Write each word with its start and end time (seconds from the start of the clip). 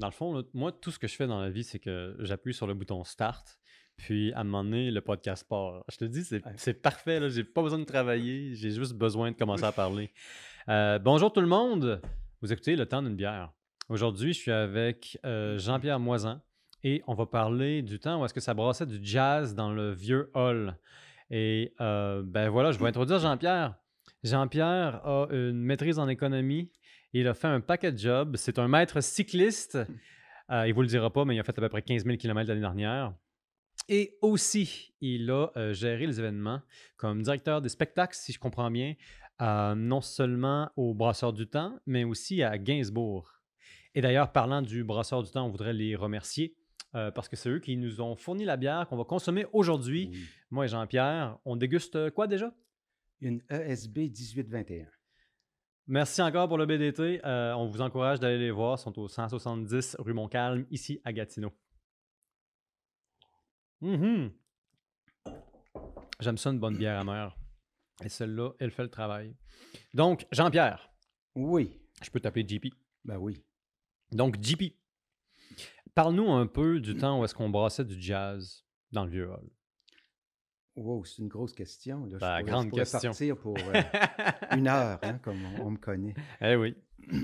Dans 0.00 0.08
le 0.08 0.12
fond, 0.12 0.32
là, 0.34 0.42
moi, 0.54 0.72
tout 0.72 0.90
ce 0.90 0.98
que 0.98 1.06
je 1.06 1.14
fais 1.14 1.26
dans 1.26 1.40
la 1.40 1.50
vie, 1.50 1.64
c'est 1.64 1.78
que 1.78 2.16
j'appuie 2.18 2.52
sur 2.54 2.66
le 2.66 2.74
bouton 2.74 3.04
Start, 3.04 3.58
puis 3.96 4.32
à 4.32 4.40
un 4.40 4.44
moment 4.44 4.64
donné, 4.64 4.90
le 4.90 5.00
podcast 5.00 5.46
part. 5.48 5.84
Je 5.90 5.96
te 5.96 6.04
dis, 6.04 6.24
c'est 6.56 6.74
parfait. 6.82 7.20
là. 7.20 7.28
J'ai 7.28 7.44
pas 7.44 7.62
besoin 7.62 7.78
de 7.78 7.84
travailler, 7.84 8.54
j'ai 8.54 8.70
juste 8.70 8.94
besoin 8.94 9.30
de 9.30 9.36
commencer 9.36 9.64
à 9.64 9.72
parler. 9.72 10.10
Euh, 10.68 10.98
bonjour 10.98 11.32
tout 11.32 11.40
le 11.40 11.46
monde. 11.46 12.00
Vous 12.42 12.52
écoutez 12.52 12.74
Le 12.76 12.86
temps 12.86 13.02
d'une 13.02 13.14
bière. 13.16 13.52
Aujourd'hui, 13.88 14.32
je 14.32 14.38
suis 14.38 14.50
avec 14.50 15.18
euh, 15.24 15.58
Jean-Pierre 15.58 16.00
Moisan 16.00 16.40
et 16.82 17.02
on 17.06 17.14
va 17.14 17.26
parler 17.26 17.82
du 17.82 17.98
temps 18.00 18.20
où 18.20 18.24
est-ce 18.24 18.34
que 18.34 18.40
ça 18.40 18.52
brassait 18.54 18.86
du 18.86 18.98
jazz 19.02 19.54
dans 19.54 19.72
le 19.72 19.92
vieux 19.92 20.30
hall. 20.34 20.76
Et 21.30 21.72
euh, 21.80 22.22
ben 22.24 22.48
voilà, 22.48 22.72
je 22.72 22.78
vais 22.78 22.86
introduire 22.86 23.18
Jean-Pierre. 23.20 23.76
Jean-Pierre 24.22 25.06
a 25.06 25.28
une 25.30 25.62
maîtrise 25.62 25.98
en 25.98 26.08
économie. 26.08 26.70
Il 27.14 27.26
a 27.28 27.34
fait 27.34 27.46
un 27.46 27.60
paquet 27.60 27.92
de 27.92 27.98
jobs. 27.98 28.36
C'est 28.36 28.58
un 28.58 28.68
maître 28.68 29.00
cycliste. 29.00 29.76
Euh, 30.50 30.66
il 30.66 30.70
ne 30.70 30.74
vous 30.74 30.82
le 30.82 30.88
dira 30.88 31.10
pas, 31.10 31.24
mais 31.24 31.34
il 31.34 31.40
a 31.40 31.42
fait 31.42 31.56
à 31.56 31.62
peu 31.62 31.68
près 31.70 31.80
15 31.80 32.04
000 32.04 32.16
km 32.16 32.48
l'année 32.48 32.60
dernière. 32.60 33.14
Et 33.88 34.16
aussi, 34.20 34.94
il 35.00 35.30
a 35.30 35.50
euh, 35.56 35.72
géré 35.72 36.06
les 36.06 36.18
événements 36.18 36.60
comme 36.96 37.22
directeur 37.22 37.60
des 37.60 37.68
spectacles, 37.68 38.16
si 38.16 38.32
je 38.32 38.38
comprends 38.38 38.70
bien, 38.70 38.94
euh, 39.42 39.74
non 39.74 40.00
seulement 40.00 40.70
au 40.76 40.94
Brasseur 40.94 41.32
du 41.32 41.46
Temps, 41.46 41.78
mais 41.86 42.04
aussi 42.04 42.42
à 42.42 42.58
Gainsbourg. 42.58 43.30
Et 43.94 44.00
d'ailleurs, 44.00 44.32
parlant 44.32 44.62
du 44.62 44.84
Brasseur 44.84 45.22
du 45.22 45.30
Temps, 45.30 45.46
on 45.46 45.50
voudrait 45.50 45.72
les 45.72 45.96
remercier 45.96 46.56
euh, 46.94 47.10
parce 47.10 47.28
que 47.28 47.36
c'est 47.36 47.48
eux 47.48 47.58
qui 47.58 47.76
nous 47.76 48.00
ont 48.00 48.16
fourni 48.16 48.44
la 48.44 48.56
bière 48.56 48.86
qu'on 48.88 48.96
va 48.96 49.04
consommer 49.04 49.46
aujourd'hui. 49.52 50.10
Oui. 50.12 50.24
Moi 50.50 50.64
et 50.64 50.68
Jean-Pierre, 50.68 51.38
on 51.44 51.56
déguste 51.56 52.10
quoi 52.10 52.26
déjà? 52.26 52.54
Une 53.20 53.42
ESB 53.50 53.98
1821. 53.98 54.86
Merci 55.86 56.22
encore 56.22 56.48
pour 56.48 56.56
le 56.58 56.64
BDT. 56.66 57.20
Euh, 57.24 57.52
on 57.54 57.66
vous 57.66 57.80
encourage 57.82 58.18
d'aller 58.20 58.38
les 58.38 58.50
voir. 58.50 58.78
Ils 58.78 58.82
sont 58.82 58.98
au 58.98 59.08
170 59.08 59.96
rue 59.98 60.14
Montcalm, 60.14 60.66
ici 60.70 61.00
à 61.04 61.12
Gatineau. 61.12 61.52
Mhm. 63.82 64.32
J'aime 66.20 66.38
ça 66.38 66.50
une 66.50 66.58
bonne 66.58 66.76
bière 66.78 66.98
amère. 67.00 67.36
Et 68.02 68.08
celle-là, 68.08 68.52
elle 68.58 68.70
fait 68.70 68.82
le 68.82 68.90
travail. 68.90 69.36
Donc, 69.92 70.26
Jean-Pierre, 70.32 70.90
Oui, 71.34 71.80
je 72.02 72.10
peux 72.10 72.20
t'appeler 72.20 72.46
JP. 72.48 72.72
ben 73.04 73.18
oui. 73.18 73.44
Donc, 74.10 74.42
JP, 74.42 74.74
parle-nous 75.94 76.30
un 76.30 76.46
peu 76.46 76.80
du 76.80 76.96
temps 76.96 77.20
où 77.20 77.24
est-ce 77.24 77.34
qu'on 77.34 77.50
brassait 77.50 77.84
du 77.84 78.00
jazz 78.00 78.64
dans 78.90 79.04
le 79.04 79.10
vieux 79.10 79.30
hall. 79.30 79.50
Wow, 80.76 81.04
c'est 81.04 81.18
une 81.22 81.28
grosse 81.28 81.52
question. 81.52 82.04
Là. 82.06 82.12
Je 82.14 82.16
pourrais- 82.18 82.42
grande 82.44 82.64
je 82.64 82.70
pourrais 82.70 82.82
question. 82.82 83.10
partir 83.10 83.36
pour 83.38 83.56
euh, 83.58 83.72
une 84.56 84.66
heure, 84.68 84.98
hein, 85.02 85.18
comme 85.22 85.38
on, 85.60 85.66
on 85.66 85.70
me 85.70 85.76
connaît. 85.76 86.14
eh 86.40 86.56
oui. 86.56 86.74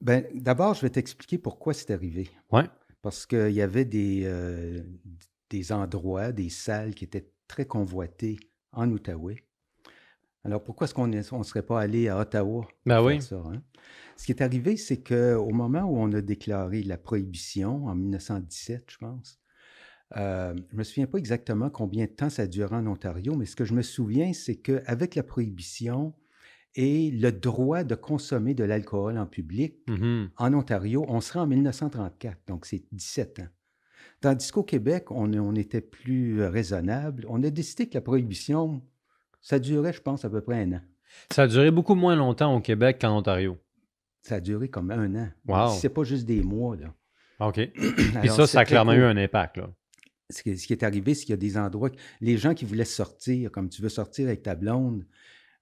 Ben, 0.00 0.26
D'abord, 0.34 0.74
je 0.74 0.82
vais 0.82 0.90
t'expliquer 0.90 1.38
pourquoi 1.38 1.72
c'est 1.72 1.90
arrivé. 1.90 2.28
Ouais. 2.52 2.64
Parce 3.00 3.24
qu'il 3.26 3.50
y 3.52 3.62
avait 3.62 3.84
des, 3.84 4.22
euh, 4.24 4.82
des 5.50 5.72
endroits, 5.72 6.32
des 6.32 6.50
salles 6.50 6.94
qui 6.94 7.04
étaient 7.04 7.30
très 7.48 7.64
convoitées 7.66 8.38
en 8.72 8.90
Outaouais. 8.90 9.44
Alors, 10.44 10.62
pourquoi 10.62 10.84
est-ce 10.86 10.94
qu'on 10.94 11.06
ne 11.06 11.22
serait 11.22 11.62
pas 11.62 11.80
allé 11.80 12.08
à 12.08 12.18
Ottawa 12.18 12.66
Ben 12.84 12.96
faire 12.96 13.04
oui. 13.04 13.22
ça, 13.22 13.36
hein? 13.46 13.62
Ce 14.16 14.26
qui 14.26 14.32
est 14.32 14.42
arrivé, 14.42 14.76
c'est 14.76 15.02
qu'au 15.02 15.50
moment 15.50 15.82
où 15.84 15.96
on 15.96 16.12
a 16.12 16.20
déclaré 16.20 16.82
la 16.82 16.98
prohibition, 16.98 17.86
en 17.86 17.94
1917, 17.94 18.84
je 18.90 18.98
pense, 18.98 19.38
euh, 20.16 20.54
je 20.70 20.74
ne 20.74 20.78
me 20.78 20.84
souviens 20.84 21.06
pas 21.06 21.18
exactement 21.18 21.70
combien 21.70 22.04
de 22.04 22.10
temps 22.10 22.30
ça 22.30 22.42
a 22.42 22.46
duré 22.46 22.74
en 22.76 22.86
Ontario, 22.86 23.34
mais 23.36 23.46
ce 23.46 23.56
que 23.56 23.64
je 23.64 23.74
me 23.74 23.82
souviens, 23.82 24.32
c'est 24.32 24.56
qu'avec 24.56 25.14
la 25.14 25.22
prohibition 25.22 26.12
et 26.76 27.10
le 27.10 27.30
droit 27.32 27.84
de 27.84 27.94
consommer 27.94 28.54
de 28.54 28.64
l'alcool 28.64 29.16
en 29.18 29.26
public, 29.26 29.76
Mhm. 29.88 30.30
en 30.36 30.54
Ontario, 30.54 31.04
on 31.08 31.20
serait 31.20 31.40
en 31.40 31.46
1934, 31.46 32.38
donc 32.48 32.66
c'est 32.66 32.84
17 32.92 33.40
ans. 33.40 33.48
Tandis 34.20 34.50
qu'au 34.50 34.62
Québec, 34.62 35.10
on, 35.10 35.32
on 35.34 35.54
était 35.54 35.80
plus 35.80 36.40
euh, 36.40 36.48
raisonnable. 36.48 37.26
On 37.28 37.42
a 37.42 37.50
décidé 37.50 37.88
que 37.88 37.94
la 37.94 38.00
prohibition, 38.00 38.82
ça 39.40 39.58
durait, 39.58 39.92
je 39.92 40.00
pense, 40.00 40.24
à 40.24 40.30
peu 40.30 40.40
près 40.40 40.62
un 40.62 40.72
an. 40.74 40.80
Ça 41.30 41.42
a 41.42 41.46
duré 41.46 41.70
beaucoup 41.70 41.94
moins 41.94 42.16
longtemps 42.16 42.54
au 42.56 42.60
Québec 42.60 42.98
qu'en 43.00 43.16
Ontario. 43.18 43.58
Ça 44.22 44.36
a 44.36 44.40
duré 44.40 44.68
comme 44.68 44.90
un 44.90 45.14
an. 45.14 45.28
Wow. 45.46 45.76
C'est 45.78 45.90
pas 45.90 46.04
juste 46.04 46.24
des 46.24 46.42
mois, 46.42 46.76
là. 46.76 46.94
OK. 47.40 47.54
Puis 47.74 48.16
Alors, 48.16 48.36
ça, 48.36 48.46
ça 48.46 48.60
a 48.60 48.64
clairement 48.64 48.94
eu 48.94 49.02
un 49.04 49.16
impact. 49.16 49.58
Là. 49.58 49.70
Ce 50.30 50.42
qui, 50.42 50.56
ce 50.56 50.66
qui 50.66 50.72
est 50.72 50.82
arrivé, 50.82 51.14
c'est 51.14 51.22
qu'il 51.24 51.32
y 51.32 51.34
a 51.34 51.36
des 51.36 51.56
endroits, 51.58 51.90
les 52.20 52.36
gens 52.38 52.54
qui 52.54 52.64
voulaient 52.64 52.84
sortir, 52.84 53.50
comme 53.52 53.68
tu 53.68 53.82
veux 53.82 53.88
sortir 53.90 54.26
avec 54.28 54.42
ta 54.42 54.54
blonde 54.54 55.06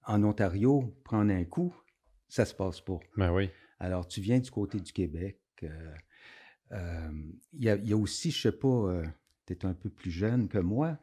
en 0.05 0.23
Ontario, 0.23 0.93
prendre 1.03 1.31
un 1.33 1.43
coup, 1.43 1.73
ça 2.29 2.45
se 2.45 2.53
passe 2.53 2.81
pas. 2.81 2.99
Ben 3.17 3.33
oui. 3.33 3.49
Alors, 3.79 4.07
tu 4.07 4.21
viens 4.21 4.39
du 4.39 4.49
côté 4.51 4.79
du 4.79 4.93
Québec. 4.93 5.37
euh, 5.63 5.67
euh, 6.71 7.09
Il 7.53 7.63
y, 7.63 7.69
a, 7.69 7.75
il 7.75 7.87
y 7.89 7.93
a 7.93 7.97
aussi, 7.97 8.31
je 8.31 8.41
sais 8.41 8.51
pas, 8.53 9.01
tu 9.45 9.53
es 9.53 9.65
un 9.65 9.73
peu 9.73 9.89
plus 9.89 10.11
jeune 10.11 10.47
que 10.47 10.57
moi, 10.57 10.97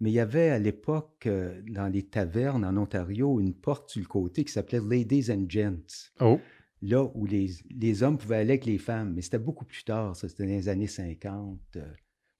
mais 0.00 0.10
il 0.10 0.14
y 0.14 0.20
avait 0.20 0.48
à 0.48 0.58
l'époque, 0.58 1.26
euh, 1.26 1.60
dans 1.68 1.88
les 1.88 2.02
tavernes 2.04 2.64
en 2.64 2.76
Ontario, 2.78 3.40
une 3.40 3.54
porte 3.54 3.90
sur 3.90 4.00
le 4.00 4.06
côté 4.08 4.44
qui 4.44 4.52
s'appelait 4.52 4.80
Ladies 4.80 5.30
and 5.30 5.44
Gents. 5.48 6.10
Oh. 6.20 6.40
Là 6.80 7.04
où 7.14 7.26
les, 7.26 7.50
les 7.70 8.02
hommes 8.02 8.18
pouvaient 8.18 8.36
aller 8.38 8.50
avec 8.52 8.64
les 8.64 8.78
femmes, 8.78 9.12
mais 9.14 9.22
c'était 9.22 9.38
beaucoup 9.38 9.64
plus 9.66 9.84
tard, 9.84 10.16
ça, 10.16 10.28
c'était 10.28 10.44
dans 10.44 10.50
les 10.50 10.68
années 10.68 10.86
50. 10.88 11.78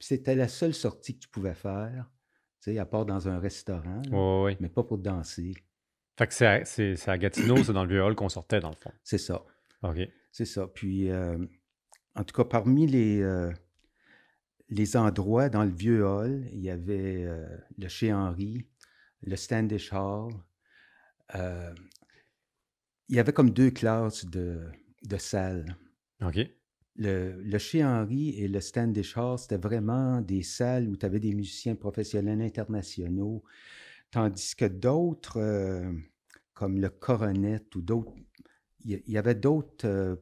Puis 0.03 0.09
c'était 0.09 0.35
la 0.35 0.49
seule 0.49 0.75
sortie 0.75 1.15
que 1.15 1.21
tu 1.21 1.29
pouvais 1.29 1.55
faire, 1.55 2.11
tu 2.61 2.73
sais, 2.73 2.79
à 2.81 2.85
part 2.85 3.07
dans 3.07 3.29
un 3.29 3.39
restaurant, 3.39 4.03
là, 4.11 4.11
mais 4.59 4.69
pas 4.69 4.83
pour 4.83 4.99
danser. 4.99 5.55
Fait 6.19 6.27
que 6.27 6.35
c'est 6.35 6.47
à, 6.47 6.65
c'est- 6.65 6.97
c'est 6.97 7.09
à 7.13 7.17
Gatineau, 7.17 7.63
c'est 7.63 7.73
dans 7.73 7.85
le 7.85 7.89
vieux 7.91 8.03
hall 8.03 8.17
qu'on 8.17 8.29
sortait, 8.29 8.59
dans 8.59 8.71
le 8.71 8.75
fond. 8.75 8.91
C'est 9.05 9.17
ça. 9.19 9.45
OK. 9.85 9.99
C'est 10.33 10.45
ça. 10.45 10.67
Puis, 10.67 11.09
euh, 11.09 11.39
en 12.17 12.25
tout 12.25 12.35
cas, 12.35 12.43
parmi 12.45 12.89
les, 12.89 13.23
euh, 13.23 13.53
les 14.71 14.97
endroits 14.97 15.49
dans 15.49 15.63
le 15.63 15.71
vieux 15.71 16.05
hall, 16.05 16.49
il 16.51 16.59
y 16.63 16.71
avait 16.71 17.23
euh, 17.25 17.47
le 17.79 17.87
Chez 17.87 18.13
Henri, 18.13 18.67
le 19.23 19.37
Standish 19.37 19.93
Hall. 19.93 20.33
il 21.33 23.17
y 23.17 23.21
avait 23.21 23.33
comme 23.33 23.51
deux 23.51 23.71
classes 23.71 24.25
de, 24.27 24.69
de 25.05 25.17
salles. 25.17 25.77
OK. 26.25 26.39
Le, 26.97 27.41
le 27.43 27.59
Chez 27.59 27.85
Henri 27.85 28.31
et 28.39 28.49
le 28.49 28.61
Standish 28.61 29.17
Hall, 29.17 29.39
c'était 29.39 29.57
vraiment 29.57 30.21
des 30.21 30.43
salles 30.43 30.89
où 30.89 30.97
tu 30.97 31.07
avais 31.07 31.21
des 31.21 31.35
musiciens 31.35 31.75
professionnels 31.75 32.43
internationaux, 32.43 33.43
tandis 34.11 34.55
que 34.55 34.67
d'autres, 34.67 35.39
euh, 35.39 35.91
comme 36.53 36.81
le 36.81 36.91
Coronet 36.91 37.63
ou 37.75 37.81
d'autres, 37.81 38.13
il 38.85 39.03
y, 39.07 39.17
avait 39.17 39.35
d'autres 39.35 39.87
euh, 39.87 40.17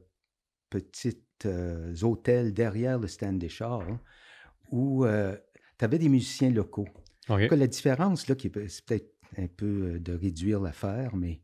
petits 0.69 1.17
euh, 1.45 1.93
hôtels 2.03 2.53
derrière 2.53 2.99
le 2.99 3.07
Standish 3.07 3.61
Hall 3.61 3.83
hein, 3.89 3.99
où 4.71 5.05
tu 5.05 5.85
avais 5.85 5.99
des 5.99 6.09
musiciens 6.09 6.51
locaux. 6.51 6.87
En 7.27 7.35
OK. 7.35 7.41
tout 7.41 7.47
cas, 7.49 7.55
la 7.55 7.67
différence, 7.67 8.27
là, 8.27 8.35
qui 8.35 8.47
est, 8.47 8.67
c'est 8.67 8.85
peut-être 8.85 9.11
un 9.37 9.47
peu 9.47 9.93
euh, 9.95 9.99
de 9.99 10.13
réduire 10.13 10.59
l'affaire, 10.59 11.15
mais 11.15 11.41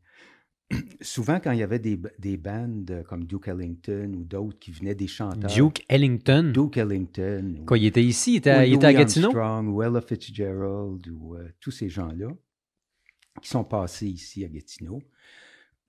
souvent, 1.00 1.40
quand 1.40 1.52
il 1.52 1.58
y 1.60 1.62
avait 1.62 1.78
des, 1.78 1.98
des 2.18 2.36
bandes 2.36 3.02
comme 3.08 3.24
Duke 3.24 3.48
Ellington 3.48 4.12
ou 4.16 4.24
d'autres 4.24 4.58
qui 4.58 4.70
venaient 4.70 4.94
des 4.94 5.06
chanteurs. 5.06 5.50
Duke 5.50 5.84
Ellington? 5.88 6.52
Duke 6.54 6.76
Ellington. 6.76 7.56
ou- 7.60 7.64
Quoi, 7.64 7.78
il 7.78 7.86
était 7.86 8.04
ici? 8.04 8.34
Il 8.34 8.36
était, 8.36 8.50
à- 8.50 8.66
il 8.66 8.74
était 8.74 8.86
à 8.86 8.92
Louis 8.92 8.98
Gatineau? 9.00 9.26
Armstrong, 9.28 9.68
ou 9.68 9.82
Ella 9.82 10.00
Fitzgerald, 10.00 11.08
ou 11.08 11.36
euh, 11.36 11.48
tous 11.60 11.70
ces 11.70 11.88
gens-là 11.88 12.28
qui 13.40 13.48
sont 13.48 13.64
passés 13.64 14.08
ici 14.08 14.44
à 14.44 14.48
Gatineau. 14.48 15.00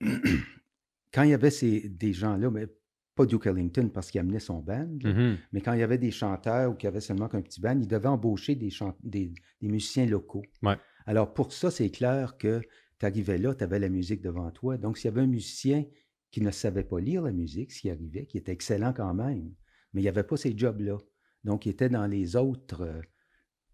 quand 1.12 1.22
il 1.24 1.30
y 1.30 1.34
avait 1.34 1.50
ces, 1.50 1.88
des 1.88 2.12
gens-là, 2.12 2.50
mais 2.50 2.66
pas 3.14 3.26
Duke 3.26 3.46
Ellington 3.46 3.90
parce 3.92 4.10
qu'il 4.10 4.20
amenait 4.20 4.38
son 4.40 4.60
band, 4.60 4.88
Mhm. 5.04 5.36
mais 5.52 5.60
quand 5.60 5.72
il 5.74 5.80
y 5.80 5.82
avait 5.82 5.98
des 5.98 6.10
chanteurs 6.12 6.70
ou 6.70 6.74
qu'il 6.74 6.86
y 6.86 6.88
avait 6.88 7.00
seulement 7.00 7.28
qu'un 7.28 7.42
petit 7.42 7.60
band, 7.60 7.78
ils 7.78 7.88
devaient 7.88 8.08
embaucher 8.08 8.54
des, 8.54 8.70
chan- 8.70 8.96
des, 9.02 9.32
des 9.60 9.68
musiciens 9.68 10.06
locaux. 10.06 10.42
Ouais. 10.62 10.76
Alors, 11.06 11.34
pour 11.34 11.52
ça, 11.52 11.70
c'est 11.70 11.90
clair 11.90 12.36
que 12.38 12.60
tu 13.00 13.06
arrivais 13.06 13.38
là, 13.38 13.54
tu 13.54 13.64
avais 13.64 13.78
la 13.80 13.88
musique 13.88 14.20
devant 14.20 14.50
toi. 14.52 14.76
Donc, 14.76 14.98
s'il 14.98 15.06
y 15.06 15.12
avait 15.12 15.22
un 15.22 15.26
musicien 15.26 15.84
qui 16.30 16.40
ne 16.42 16.50
savait 16.52 16.84
pas 16.84 17.00
lire 17.00 17.22
la 17.22 17.32
musique, 17.32 17.72
s'il 17.72 17.90
arrivait, 17.90 18.26
qui 18.26 18.38
était 18.38 18.52
excellent 18.52 18.92
quand 18.92 19.14
même, 19.14 19.52
mais 19.92 20.00
il 20.00 20.04
n'y 20.04 20.08
avait 20.08 20.22
pas 20.22 20.36
ces 20.36 20.56
jobs-là. 20.56 20.98
Donc, 21.42 21.66
il 21.66 21.70
était 21.70 21.88
dans 21.88 22.06
les 22.06 22.36
autres, 22.36 22.82
euh, 22.82 23.00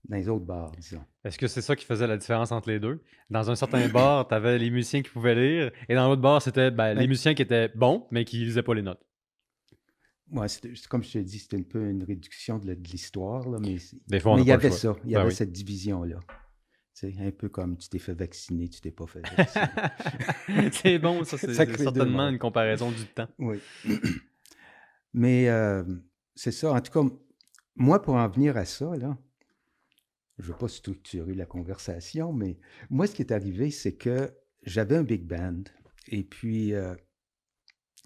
dans 0.08 0.16
les 0.16 0.28
autres 0.28 0.44
bars, 0.46 0.70
disons. 0.72 1.04
Est-ce 1.24 1.36
que 1.38 1.48
c'est 1.48 1.60
ça 1.60 1.74
qui 1.76 1.84
faisait 1.84 2.06
la 2.06 2.16
différence 2.16 2.52
entre 2.52 2.70
les 2.70 2.78
deux? 2.78 3.02
Dans 3.28 3.50
un 3.50 3.56
certain 3.56 3.88
bar, 3.88 4.28
tu 4.28 4.34
avais 4.34 4.56
les 4.58 4.70
musiciens 4.70 5.02
qui 5.02 5.10
pouvaient 5.10 5.34
lire, 5.34 5.72
et 5.88 5.94
dans 5.96 6.08
l'autre 6.08 6.22
bar, 6.22 6.40
c'était 6.40 6.70
ben, 6.70 6.90
les 6.94 7.00
Ben- 7.00 7.08
musiciens 7.08 7.34
qui 7.34 7.42
étaient 7.42 7.68
bons, 7.74 8.06
mais 8.12 8.24
qui 8.24 8.38
lisaient 8.44 8.62
pas 8.62 8.74
les 8.74 8.82
notes. 8.82 9.02
Ouais, 10.32 10.46
comme 10.88 11.02
je 11.04 11.12
te 11.12 11.18
dis, 11.18 11.38
c'est 11.38 11.54
un 11.54 11.62
peu 11.62 11.88
une 11.88 12.02
réduction 12.02 12.58
de 12.58 12.72
l'histoire, 12.72 13.46
mais, 13.60 13.78
c'est- 13.78 13.96
Des 14.08 14.18
fois, 14.18 14.32
on 14.32 14.36
mais 14.36 14.40
n'a 14.42 14.44
il 14.46 14.48
y 14.48 14.52
avait 14.52 14.68
choix. 14.70 14.78
ça, 14.78 14.96
il 15.04 15.10
y 15.10 15.14
Ben 15.14 15.20
avait 15.20 15.28
oui. 15.30 15.34
cette 15.34 15.52
division-là. 15.52 16.18
Sais, 16.96 17.14
un 17.20 17.30
peu 17.30 17.50
comme 17.50 17.76
tu 17.76 17.90
t'es 17.90 17.98
fait 17.98 18.14
vacciner, 18.14 18.70
tu 18.70 18.80
t'es 18.80 18.90
pas 18.90 19.06
fait 19.06 19.20
vacciner. 19.36 20.70
c'est 20.72 20.98
bon, 20.98 21.24
ça, 21.24 21.36
c'est 21.36 21.52
c'est 21.52 21.76
certainement 21.76 22.30
une 22.30 22.38
comparaison 22.38 22.90
du 22.90 23.04
temps. 23.04 23.28
Oui. 23.38 23.58
Mais 25.12 25.50
euh, 25.50 25.84
c'est 26.34 26.52
ça. 26.52 26.72
En 26.72 26.80
tout 26.80 26.90
cas, 26.90 27.14
moi, 27.74 28.00
pour 28.00 28.14
en 28.14 28.26
venir 28.30 28.56
à 28.56 28.64
ça, 28.64 28.96
là, 28.96 29.18
je 30.38 30.44
ne 30.44 30.52
veux 30.52 30.58
pas 30.58 30.68
structurer 30.68 31.34
la 31.34 31.44
conversation, 31.44 32.32
mais 32.32 32.58
moi, 32.88 33.06
ce 33.06 33.14
qui 33.14 33.20
est 33.20 33.32
arrivé, 33.32 33.70
c'est 33.70 33.94
que 33.94 34.34
j'avais 34.62 34.96
un 34.96 35.02
big 35.02 35.26
band. 35.26 35.64
Et 36.08 36.22
puis, 36.24 36.72
euh, 36.72 36.94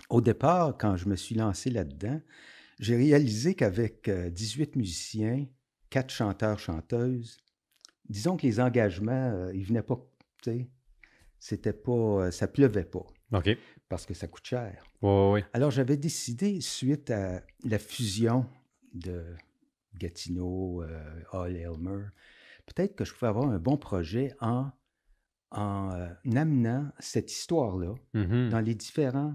au 0.09 0.21
départ, 0.21 0.77
quand 0.77 0.97
je 0.97 1.09
me 1.09 1.15
suis 1.15 1.37
lancé 1.37 1.71
là-dedans, 1.71 2.21
j'ai 2.81 2.97
réalisé 2.97 3.55
qu'avec 3.55 4.11
18 4.11 4.75
musiciens, 4.75 5.47
4 5.91 6.11
chanteurs-chanteuses, 6.11 7.39
disons 8.11 8.37
que 8.37 8.43
les 8.47 8.61
engagements, 8.61 9.49
ils 9.55 9.65
venaient 9.65 9.83
pas, 9.83 9.97
tu 10.43 10.51
sais, 10.51 10.71
c'était 11.39 11.73
pas, 11.73 12.31
ça 12.31 12.47
pleuvait 12.49 12.85
pas. 12.85 13.07
OK. 13.33 13.49
Parce 13.89 14.05
que 14.05 14.13
ça 14.15 14.27
coûte 14.29 14.45
cher. 14.45 14.85
Oui, 15.01 15.31
oui. 15.33 15.41
Alors, 15.55 15.71
j'avais 15.71 15.97
décidé, 15.97 16.61
suite 16.61 17.11
à 17.11 17.43
la 17.65 17.79
fusion 17.79 18.45
de 18.93 19.25
Gatineau, 19.95 20.83
euh, 20.83 21.23
Hall 21.33 21.57
Elmer, 21.57 22.05
peut-être 22.67 22.95
que 22.97 23.05
je 23.05 23.15
pouvais 23.15 23.29
avoir 23.29 23.49
un 23.49 23.59
bon 23.59 23.77
projet 23.77 24.35
en, 24.41 24.71
en 25.51 25.91
euh, 25.93 26.09
amenant 26.37 26.91
cette 26.99 27.33
histoire-là 27.33 27.95
Mhm. 28.15 28.51
dans 28.51 28.61
les 28.61 28.75
différents 28.75 29.35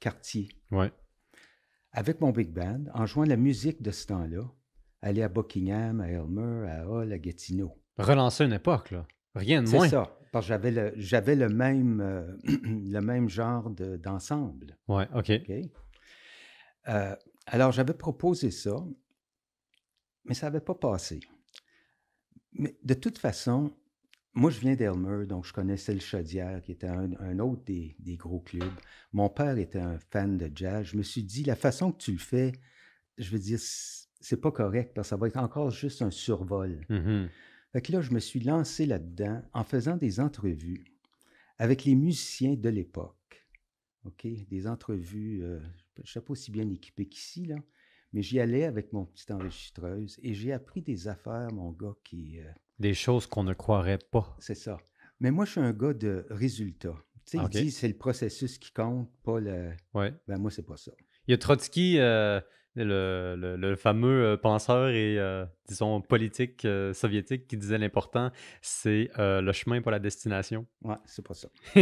quartiers. 0.00 0.48
Ouais. 0.70 0.92
Avec 1.92 2.20
mon 2.20 2.30
big 2.30 2.50
band, 2.50 2.84
en 2.94 3.06
jouant 3.06 3.24
la 3.24 3.36
musique 3.36 3.82
de 3.82 3.90
ce 3.90 4.06
temps-là, 4.06 4.42
aller 5.02 5.22
à 5.22 5.28
Buckingham, 5.28 6.00
à 6.00 6.08
Elmer, 6.10 6.68
à 6.68 6.88
Hall, 6.88 7.12
à 7.12 7.18
Gatineau. 7.18 7.72
Relancer 7.98 8.44
une 8.44 8.52
époque, 8.52 8.90
là. 8.90 9.06
Rien 9.34 9.62
de 9.62 9.66
C'est 9.68 9.76
moins. 9.76 9.88
ça, 9.88 10.18
parce 10.32 10.46
que 10.46 10.48
j'avais 10.48 10.70
le, 10.70 10.92
j'avais 10.96 11.34
le, 11.36 11.48
même, 11.48 12.00
euh, 12.00 12.36
le 12.44 13.00
même 13.00 13.28
genre 13.28 13.70
de- 13.70 13.96
d'ensemble. 13.96 14.76
Ouais, 14.88 15.06
OK. 15.14 15.30
OK? 15.30 15.52
Euh, 16.88 17.16
alors, 17.46 17.72
j'avais 17.72 17.94
proposé 17.94 18.50
ça, 18.50 18.76
mais 20.24 20.34
ça 20.34 20.46
n'avait 20.46 20.60
pas 20.64 20.74
passé. 20.74 21.20
Mais 22.52 22.76
de 22.82 22.94
toute 22.94 23.18
façon, 23.18 23.72
moi, 24.34 24.50
je 24.50 24.60
viens 24.60 24.74
d'Elmer, 24.74 25.26
donc 25.26 25.44
je 25.46 25.52
connaissais 25.52 25.92
le 25.94 26.00
Chaudière, 26.00 26.62
qui 26.62 26.72
était 26.72 26.86
un, 26.88 27.10
un 27.20 27.38
autre 27.38 27.62
des, 27.64 27.96
des 27.98 28.16
gros 28.16 28.40
clubs. 28.40 28.72
Mon 29.12 29.28
père 29.28 29.58
était 29.58 29.80
un 29.80 29.98
fan 29.98 30.36
de 30.38 30.50
jazz. 30.54 30.86
Je 30.86 30.96
me 30.96 31.02
suis 31.02 31.22
dit, 31.22 31.44
la 31.44 31.56
façon 31.56 31.92
que 31.92 31.98
tu 31.98 32.12
le 32.12 32.18
fais, 32.18 32.52
je 33.18 33.30
veux 33.30 33.38
dire, 33.38 33.58
c'est 33.60 34.40
pas 34.40 34.50
correct, 34.52 34.92
parce 34.94 35.08
que 35.08 35.10
ça 35.10 35.16
va 35.16 35.28
être 35.28 35.36
encore 35.38 35.70
juste 35.70 36.02
un 36.02 36.10
survol. 36.10 36.80
Mhm. 36.88 37.28
Fait 37.76 37.82
que 37.82 37.92
là, 37.92 38.00
je 38.00 38.10
me 38.10 38.20
suis 38.20 38.40
lancé 38.40 38.86
là-dedans 38.86 39.42
en 39.52 39.62
faisant 39.62 39.98
des 39.98 40.18
entrevues 40.18 40.82
avec 41.58 41.84
les 41.84 41.94
musiciens 41.94 42.54
de 42.54 42.70
l'époque. 42.70 43.46
OK? 44.06 44.26
Des 44.48 44.66
entrevues, 44.66 45.42
euh, 45.44 45.60
je 45.96 46.00
ne 46.00 46.06
sais 46.06 46.20
pas 46.22 46.30
aussi 46.32 46.50
bien 46.50 46.66
équipé 46.70 47.04
qu'ici, 47.04 47.44
là, 47.44 47.56
mais 48.14 48.22
j'y 48.22 48.40
allais 48.40 48.64
avec 48.64 48.94
mon 48.94 49.04
petit 49.04 49.30
enregistreuse 49.30 50.18
et 50.22 50.32
j'ai 50.32 50.54
appris 50.54 50.80
des 50.80 51.06
affaires, 51.06 51.52
mon 51.52 51.70
gars, 51.70 51.92
qui. 52.02 52.40
euh, 52.40 52.50
Des 52.78 52.94
choses 52.94 53.26
qu'on 53.26 53.44
ne 53.44 53.52
croirait 53.52 53.98
pas. 54.10 54.34
c'est 54.40 54.54
ça. 54.54 54.78
Mais 55.20 55.30
moi, 55.30 55.44
je 55.44 55.50
suis 55.50 55.60
un 55.60 55.74
gars 55.74 55.92
de 55.92 56.24
résultats. 56.30 56.96
Tu 57.26 57.32
sais, 57.36 57.40
OK. 57.40 57.50
il 57.56 57.60
dit 57.64 57.70
c'est 57.70 57.88
le 57.88 57.98
processus 57.98 58.56
qui 58.56 58.72
compte, 58.72 59.10
pas 59.22 59.38
le. 59.38 59.72
Ouais. 59.92 60.14
Ben, 60.26 60.38
moi, 60.38 60.50
c'est 60.50 60.64
pas 60.64 60.78
ça. 60.78 60.92
Il 61.28 61.32
y 61.32 61.34
a 61.34 61.36
Trotsky, 61.36 61.98
euh, 61.98 62.40
le, 62.84 63.34
le- 63.38 63.56
le 63.56 63.76
fameux 63.76 64.24
euh, 64.24 64.36
penseur 64.36 64.88
et, 64.90 65.18
euh, 65.18 65.44
disons, 65.68 66.00
politique 66.00 66.64
euh, 66.64 66.92
soviétique, 66.92 67.46
qui 67.48 67.56
disait 67.56 67.78
l'important, 67.78 68.30
c'est 68.60 69.10
euh, 69.18 69.40
le 69.40 69.52
chemin, 69.52 69.80
pas 69.82 69.90
la 69.90 69.98
destination. 69.98 70.66
Ouais, 70.82 70.96
c'est 71.06 71.26
pas 71.26 71.34
ça. 71.34 71.48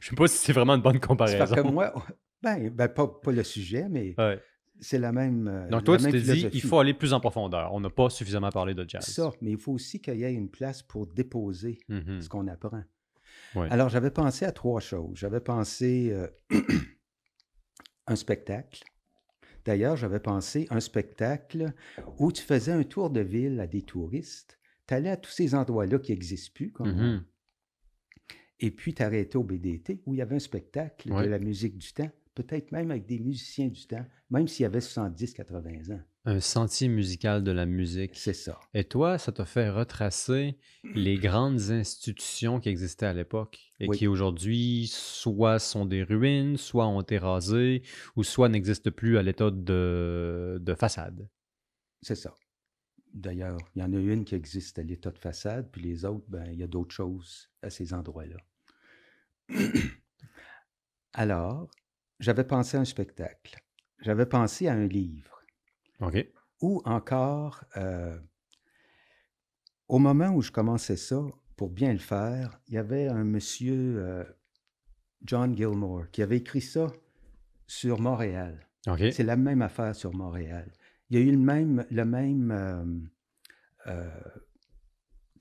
Je 0.00 0.08
sais 0.10 0.14
pas 0.16 0.26
si 0.28 0.36
c'est 0.38 0.52
vraiment 0.52 0.74
une 0.76 0.82
bonne 0.82 0.94
C'est 0.94 0.98
parce 1.00 1.08
comparaison. 1.08 1.54
que 1.56 1.60
moi, 1.60 1.92
ben, 2.42 2.70
ben, 2.70 2.88
pas, 2.88 3.08
pas 3.08 3.32
le 3.32 3.42
sujet, 3.42 3.88
mais 3.88 4.14
Ouais. 4.18 4.40
c'est 4.80 4.98
la 4.98 5.10
même. 5.12 5.66
Donc, 5.70 5.84
toi, 5.84 5.96
tu 5.96 6.04
même 6.04 6.12
te 6.12 6.16
dis, 6.18 6.48
il 6.52 6.60
faut 6.62 6.78
aller 6.78 6.94
plus 6.94 7.12
en 7.12 7.20
profondeur. 7.20 7.72
On 7.72 7.80
n'a 7.80 7.90
pas 7.90 8.08
suffisamment 8.10 8.50
parlé 8.50 8.74
de 8.74 8.84
jazz. 8.88 9.04
Ça, 9.04 9.30
mais 9.40 9.50
il 9.52 9.58
faut 9.58 9.72
aussi 9.72 10.00
qu'il 10.00 10.16
y 10.16 10.24
ait 10.24 10.32
une 10.32 10.50
place 10.50 10.82
pour 10.82 11.06
déposer 11.06 11.78
Mhm. 11.88 12.20
ce 12.20 12.28
qu'on 12.28 12.46
apprend. 12.48 12.82
Ouais. 13.54 13.66
Alors, 13.70 13.88
j'avais 13.88 14.10
pensé 14.10 14.44
à 14.44 14.52
trois 14.52 14.80
choses. 14.80 15.16
J'avais 15.18 15.40
pensé 15.40 16.14
un 18.06 18.16
spectacle. 18.16 18.82
D'ailleurs, 19.64 19.96
j'avais 19.96 20.20
pensé 20.20 20.66
un 20.70 20.80
spectacle 20.80 21.72
où 22.18 22.32
tu 22.32 22.42
faisais 22.42 22.72
un 22.72 22.82
tour 22.82 23.10
de 23.10 23.20
ville 23.20 23.60
à 23.60 23.66
des 23.66 23.82
touristes. 23.82 24.58
Tu 24.86 24.94
allais 24.94 25.10
à 25.10 25.16
tous 25.16 25.30
ces 25.30 25.54
endroits-là 25.54 25.98
qui 25.98 26.12
n'existent 26.12 26.52
plus, 26.54 26.72
comme 26.72 26.92
Mhm. 26.92 27.24
et 28.60 28.70
puis 28.70 28.94
tu 28.94 29.02
arrêtais 29.02 29.36
au 29.36 29.44
BDT 29.44 30.02
où 30.06 30.14
il 30.14 30.18
y 30.18 30.22
avait 30.22 30.36
un 30.36 30.40
spectacle 30.40 31.12
Ouais. 31.12 31.24
de 31.24 31.28
la 31.28 31.38
musique 31.38 31.78
du 31.78 31.92
temps, 31.92 32.10
peut-être 32.34 32.70
même 32.72 32.90
avec 32.90 33.06
des 33.06 33.18
musiciens 33.18 33.68
du 33.68 33.86
temps, 33.86 34.04
même 34.30 34.46
s'il 34.48 34.62
y 34.64 34.66
avait 34.66 34.80
70-80 34.80 35.90
ans. 35.92 36.00
Un 36.24 36.38
sentier 36.38 36.86
musical 36.86 37.42
de 37.42 37.50
la 37.50 37.66
musique. 37.66 38.12
C'est 38.14 38.32
ça. 38.32 38.60
Et 38.74 38.84
toi, 38.84 39.18
ça 39.18 39.32
t'a 39.32 39.44
fait 39.44 39.68
retracer 39.70 40.56
les 40.94 41.16
grandes 41.18 41.70
institutions 41.70 42.60
qui 42.60 42.68
existaient 42.68 43.06
à 43.06 43.12
l'époque 43.12 43.58
et 43.80 43.88
Oui. 43.88 43.98
qui 43.98 44.06
aujourd'hui 44.06 44.86
soit 44.86 45.58
sont 45.58 45.84
des 45.84 46.04
ruines, 46.04 46.56
soit 46.56 46.86
ont 46.86 47.00
été 47.00 47.18
rasées, 47.18 47.82
ou 48.14 48.22
soit 48.22 48.48
n'existent 48.48 48.92
plus 48.92 49.18
à 49.18 49.22
l'état 49.24 49.50
de, 49.50 50.58
de 50.60 50.74
façade. 50.74 51.28
C'est 52.02 52.14
ça. 52.14 52.32
D'ailleurs, 53.12 53.58
il 53.74 53.82
y 53.82 53.84
en 53.84 53.92
a 53.92 53.98
une 53.98 54.24
qui 54.24 54.36
existe 54.36 54.78
à 54.78 54.82
l'état 54.84 55.10
de 55.10 55.18
façade, 55.18 55.70
puis 55.72 55.82
les 55.82 56.04
autres, 56.04 56.24
ben, 56.28 56.46
il 56.52 56.58
y 56.58 56.62
a 56.62 56.68
d'autres 56.68 56.94
choses 56.94 57.50
à 57.62 57.68
ces 57.68 57.92
endroits-là. 57.94 58.36
Alors, 61.14 61.68
j'avais 62.20 62.44
pensé 62.44 62.76
à 62.76 62.80
un 62.80 62.84
spectacle. 62.84 63.56
J'avais 64.00 64.26
pensé 64.26 64.68
à 64.68 64.74
un 64.74 64.86
livre. 64.86 65.31
Ou 66.60 66.82
encore, 66.84 67.64
euh, 67.76 68.16
au 69.88 69.98
moment 69.98 70.30
où 70.30 70.42
je 70.42 70.50
commençais 70.50 70.96
ça, 70.96 71.22
pour 71.56 71.70
bien 71.70 71.92
le 71.92 71.98
faire, 71.98 72.60
il 72.68 72.74
y 72.74 72.78
avait 72.78 73.08
un 73.08 73.24
monsieur, 73.24 73.96
euh, 73.98 74.24
John 75.24 75.56
Gilmore, 75.56 76.10
qui 76.10 76.22
avait 76.22 76.38
écrit 76.38 76.60
ça 76.60 76.86
sur 77.66 78.00
Montréal. 78.00 78.68
C'est 79.12 79.22
la 79.22 79.36
même 79.36 79.62
affaire 79.62 79.94
sur 79.94 80.12
Montréal. 80.12 80.70
Il 81.08 81.18
y 81.18 81.22
a 81.22 81.24
eu 81.24 81.30
le 81.30 81.38
même, 81.38 81.84
le 81.90 82.04
même 82.04 83.10
euh, 83.86 84.10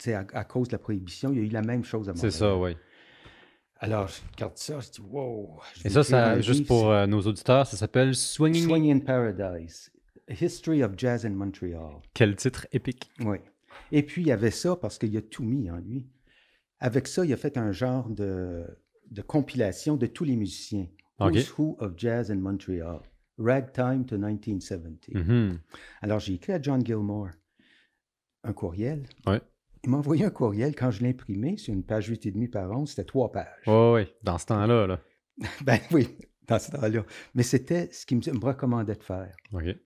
à, 0.08 0.25
à 0.34 0.44
cause 0.44 0.68
de 0.68 0.74
la 0.74 0.80
prohibition, 0.80 1.31
il 1.31 1.38
y 1.38 1.42
a 1.42 1.44
eu 1.44 1.50
la 1.50 1.62
même 1.62 1.84
chose 1.84 2.10
à 2.10 2.13
Montréal. 2.13 2.31
C'est 2.31 2.38
ça, 2.38 2.56
oui. 2.58 2.75
Alors, 3.84 4.08
je 4.08 4.22
regarde 4.34 4.58
ça, 4.58 4.80
je 4.80 4.92
dis, 4.92 5.02
wow. 5.02 5.60
je 5.74 5.88
Et 5.88 6.04
ça, 6.04 6.40
juste 6.40 6.68
pour 6.68 6.92
euh, 6.92 7.08
nos 7.08 7.22
auditeurs, 7.22 7.66
ça 7.66 7.78
s'appelle 7.78 8.13
Swinging. 8.13 8.68
Swing 8.68 8.92
in 8.92 9.00
Paradise, 9.00 9.92
History 10.29 10.83
of 10.83 10.94
Jazz 10.97 11.25
in 11.25 11.31
Montreal. 11.31 12.01
Quel 12.13 12.35
titre 12.35 12.68
épique. 12.71 13.12
Oui. 13.19 13.38
Et 13.91 14.03
puis, 14.03 14.21
il 14.21 14.27
y 14.27 14.31
avait 14.31 14.51
ça 14.51 14.75
parce 14.75 14.97
qu'il 14.97 15.15
a 15.18 15.21
tout 15.21 15.44
mis 15.44 15.69
en 15.69 15.77
lui. 15.77 16.07
Avec 16.79 17.07
ça, 17.07 17.25
il 17.25 17.33
a 17.33 17.38
fait 17.38 17.57
un 17.57 17.71
genre 17.71 18.09
de, 18.09 18.65
de 19.09 19.21
compilation 19.21 19.97
de 19.97 20.07
tous 20.07 20.23
les 20.23 20.35
musiciens. 20.35 20.88
Who's 21.19 21.57
Who 21.57 21.77
of 21.79 21.94
Jazz 21.97 22.31
in 22.31 22.38
Montreal? 22.38 23.01
Ragtime 23.38 24.06
to 24.06 24.18
1970. 24.18 25.13
Mhm. 25.13 25.60
Alors, 26.01 26.19
j'ai 26.19 26.34
écrit 26.34 26.53
à 26.53 26.62
John 26.62 26.84
Gilmore 26.86 27.29
un 28.43 28.53
courriel. 28.53 29.03
Ouais. 29.27 29.41
Il 29.84 29.89
m'a 29.89 29.98
envoyé 29.98 30.25
un 30.25 30.29
courriel. 30.29 30.75
Quand 30.75 30.91
je 30.91 31.01
l'ai 31.03 31.10
imprimé 31.10 31.57
sur 31.57 31.74
une 31.74 31.84
page 31.84 32.10
8,5 32.10 32.50
par 32.50 32.72
11, 32.72 32.89
c'était 32.89 33.03
trois 33.03 33.31
pages. 33.31 33.67
Ouais, 33.67 33.91
ouais, 33.93 34.15
dans 34.24 34.38
ce 34.38 34.46
temps-là. 34.48 34.88
Là. 34.88 35.00
Ben 35.63 35.79
oui, 35.91 36.07
dans 36.51 36.60
ce 36.60 36.72
temps-là. 36.72 37.05
Mais 37.34 37.43
c'était 37.43 37.91
ce 37.91 38.05
qu'il 38.05 38.17
me, 38.17 38.31
me 38.39 38.46
recommandait 38.46 38.96
de 38.96 39.03
faire. 39.03 39.36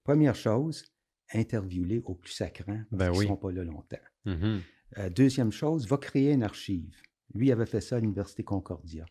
Première 0.03 0.36
chose, 0.36 0.86
interviewer 1.34 2.01
au 2.05 2.15
plus 2.15 2.31
sacrant. 2.31 2.77
Parce 2.89 3.00
Ben 3.00 3.10
qu'ils 3.12 3.19
oui. 3.19 3.25
ne 3.25 3.29
seront 3.29 3.38
pas 3.38 3.51
là 3.51 3.63
longtemps. 3.63 3.98
Mhm. 4.25 4.62
Euh, 4.98 5.10
deuxième 5.10 5.51
chose, 5.51 5.88
va 5.88 5.98
créer 5.98 6.31
une 6.31 6.43
archive. 6.43 6.95
Lui 7.34 7.51
avait 7.51 7.65
fait 7.65 7.81
ça 7.81 7.98
à 7.98 8.00
l'Université 8.00 8.43
Concordia. 8.43 9.05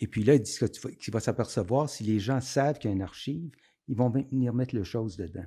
Et 0.00 0.06
puis 0.06 0.22
là, 0.24 0.34
il 0.34 0.42
dit 0.42 0.56
qu'il 1.00 1.12
va 1.12 1.20
s'apercevoir, 1.20 1.88
si 1.88 2.04
les 2.04 2.20
gens 2.20 2.40
savent 2.40 2.78
qu'il 2.78 2.90
y 2.90 2.92
a 2.92 2.96
une 2.96 3.02
archive, 3.02 3.50
ils 3.88 3.96
vont 3.96 4.10
venir 4.10 4.54
mettre 4.54 4.74
les 4.76 4.84
choses 4.84 5.16
dedans. 5.16 5.46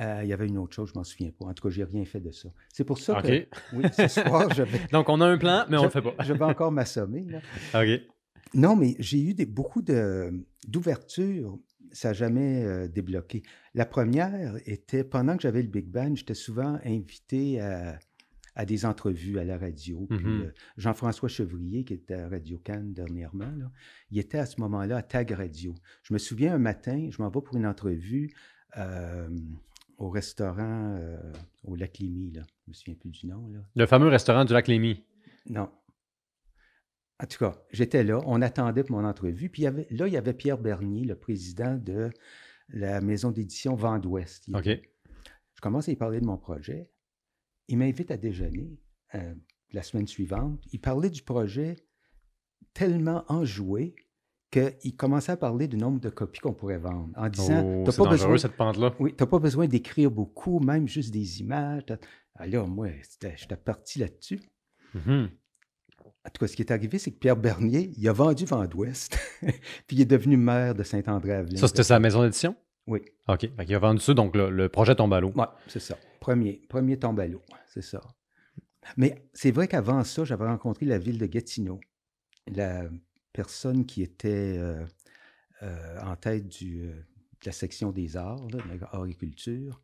Euh, 0.00 0.20
il 0.22 0.28
y 0.28 0.32
avait 0.32 0.46
une 0.46 0.58
autre 0.58 0.74
chose, 0.74 0.90
je 0.94 0.98
m'en 0.98 1.04
souviens 1.04 1.30
pas. 1.32 1.46
En 1.46 1.54
tout 1.54 1.66
cas, 1.68 1.74
j'ai 1.74 1.82
rien 1.84 2.04
fait 2.04 2.20
de 2.20 2.30
ça. 2.30 2.48
C'est 2.72 2.84
pour 2.84 2.98
ça 2.98 3.20
que, 3.20 3.48
oui, 3.72 3.84
ce 3.96 4.06
soir, 4.08 4.52
je 4.54 4.62
vais, 4.62 4.78
Donc, 4.92 5.08
on 5.08 5.20
a 5.20 5.26
un 5.26 5.36
plan, 5.38 5.64
mais 5.68 5.76
on 5.76 5.80
je- 5.80 5.84
le 5.86 5.90
fait 5.90 6.02
pas. 6.02 6.14
je 6.22 6.32
vais 6.32 6.44
encore 6.44 6.70
m'assommer. 6.70 7.26
OK. 7.74 8.02
Non, 8.54 8.76
mais 8.76 8.96
j'ai 8.98 9.22
eu 9.22 9.34
des, 9.34 9.46
beaucoup 9.46 9.82
d'ouvertures. 10.66 11.58
Ça 11.92 12.08
n'a 12.08 12.12
jamais 12.14 12.64
euh, 12.64 12.88
débloqué. 12.88 13.42
La 13.74 13.86
première 13.86 14.56
était, 14.66 15.04
pendant 15.04 15.36
que 15.36 15.42
j'avais 15.42 15.62
le 15.62 15.68
Big 15.68 15.86
Band, 15.86 16.14
j'étais 16.14 16.34
souvent 16.34 16.78
invité 16.84 17.60
à, 17.60 17.98
à 18.54 18.66
des 18.66 18.84
entrevues 18.84 19.38
à 19.38 19.44
la 19.44 19.56
radio. 19.56 20.06
Puis, 20.10 20.18
Mhm. 20.18 20.42
euh, 20.42 20.50
Jean-François 20.76 21.28
Chevrier, 21.30 21.84
qui 21.84 21.94
était 21.94 22.14
à 22.14 22.28
Radio 22.28 22.58
Cannes 22.58 22.92
dernièrement, 22.92 23.50
là, 23.56 23.70
il 24.10 24.18
était 24.18 24.38
à 24.38 24.44
ce 24.46 24.60
moment-là 24.60 24.98
à 24.98 25.02
Tag 25.02 25.30
Radio. 25.32 25.74
Je 26.02 26.12
me 26.12 26.18
souviens 26.18 26.54
un 26.54 26.58
matin, 26.58 27.08
je 27.10 27.22
m'en 27.22 27.30
vais 27.30 27.40
pour 27.40 27.56
une 27.56 27.66
entrevue 27.66 28.34
euh, 28.76 29.28
au 29.96 30.10
restaurant 30.10 30.98
au 31.64 31.74
Lac 31.74 31.98
Lémy. 31.98 32.32
Là. 32.32 32.42
Je 32.66 32.70
me 32.70 32.74
souviens 32.74 32.94
plus 32.94 33.10
du 33.10 33.26
nom. 33.26 33.48
Là. 33.48 33.60
Le 33.74 33.86
fameux 33.86 34.08
restaurant 34.08 34.44
du 34.44 34.52
lac 34.52 34.68
Lémy. 34.68 35.02
Non. 35.48 35.70
En 37.20 37.26
tout 37.26 37.38
cas, 37.38 37.60
j'étais 37.72 38.04
là, 38.04 38.20
on 38.26 38.40
attendait 38.42 38.84
pour 38.84 38.96
mon 39.00 39.06
entrevue. 39.06 39.48
Puis 39.48 39.62
il 39.62 39.64
y 39.64 39.68
avait, 39.68 39.86
là, 39.90 40.06
il 40.06 40.12
y 40.12 40.16
avait 40.16 40.34
Pierre 40.34 40.58
Bernier, 40.58 41.04
le 41.04 41.16
président 41.16 41.76
de 41.76 42.10
la 42.68 43.00
maison 43.00 43.30
d'édition 43.32 43.74
Vent 43.74 43.98
d'Ouest. 43.98 44.44
OK. 44.54 44.64
Je 44.66 45.60
commence 45.60 45.88
à 45.88 45.92
lui 45.92 45.96
parler 45.96 46.20
de 46.20 46.26
mon 46.26 46.36
projet. 46.36 46.88
Il 47.66 47.78
m'invite 47.78 48.10
à 48.12 48.16
déjeuner 48.16 48.78
euh, 49.14 49.34
la 49.72 49.82
semaine 49.82 50.06
suivante. 50.06 50.62
Il 50.72 50.80
parlait 50.80 51.10
du 51.10 51.22
projet 51.22 51.76
tellement 52.72 53.24
enjoué 53.28 53.96
qu'il 54.50 54.96
commençait 54.96 55.32
à 55.32 55.36
parler 55.36 55.68
du 55.68 55.76
nombre 55.76 56.00
de 56.00 56.08
copies 56.08 56.40
qu'on 56.40 56.54
pourrait 56.54 56.78
vendre 56.78 57.10
en 57.16 57.28
disant 57.28 57.62
Oh, 57.66 57.82
T'as 57.84 57.92
pas 57.92 58.08
besoin. 58.10 58.38
cette 58.38 58.56
pente-là. 58.56 58.94
Oui, 59.00 59.12
t'as 59.14 59.26
pas 59.26 59.38
besoin 59.38 59.66
d'écrire 59.66 60.10
beaucoup, 60.10 60.60
même 60.60 60.86
juste 60.88 61.12
des 61.12 61.40
images. 61.40 61.84
T'as- 61.86 61.98
Ah 62.36 62.46
là, 62.46 62.64
moi, 62.64 62.88
j'étais 63.02 63.56
parti 63.56 63.98
là-dessus. 63.98 64.40
Mhm. 64.94 65.30
En 66.28 66.30
tout 66.30 66.40
cas, 66.40 66.46
ce 66.46 66.56
qui 66.56 66.60
est 66.60 66.70
arrivé, 66.70 66.98
c'est 66.98 67.10
que 67.10 67.16
Pierre 67.16 67.38
Bernier, 67.38 67.90
il 67.96 68.06
a 68.06 68.12
vendu 68.12 68.44
Vent 68.44 68.66
d'Ouest, 68.66 69.18
puis 69.86 69.96
il 69.96 70.02
est 70.02 70.04
devenu 70.04 70.36
maire 70.36 70.74
de 70.74 70.82
Saint-André-Avelin. 70.82 71.56
Ça, 71.56 71.68
c'était 71.68 71.82
sa 71.82 71.98
maison 71.98 72.22
d'édition? 72.22 72.54
Oui, 72.86 73.00
OK. 73.28 73.48
Qu'il 73.64 73.74
a 73.74 73.78
vendu 73.78 74.00
ça, 74.00 74.12
donc 74.12 74.36
le, 74.36 74.50
le 74.50 74.68
projet 74.68 74.94
tombe 74.94 75.14
à 75.14 75.20
l'eau. 75.20 75.32
ouais, 75.34 75.46
c'est 75.68 75.80
ça. 75.80 75.96
Premier, 76.20 76.60
premier 76.68 76.98
tombe 76.98 77.18
à 77.18 77.26
l'eau, 77.26 77.40
c'est 77.66 77.80
ça. 77.80 78.02
Mais 78.98 79.26
c'est 79.32 79.50
vrai 79.52 79.68
qu'avant 79.68 80.04
ça, 80.04 80.24
j'avais 80.24 80.44
rencontré 80.44 80.84
la 80.84 80.98
ville 80.98 81.16
de 81.16 81.26
Gatineau. 81.26 81.80
La 82.46 82.84
personne 83.32 83.86
qui 83.86 84.02
était 84.02 84.56
euh, 84.58 84.84
euh, 85.62 86.00
en 86.02 86.14
tête 86.16 86.46
du, 86.46 86.82
euh, 86.82 86.92
de 86.92 87.46
la 87.46 87.52
section 87.52 87.90
des 87.90 88.18
arts, 88.18 88.46
là, 88.50 88.58
de 88.58 88.80
l'art 88.80 89.06
et 89.06 89.14
culture, 89.14 89.80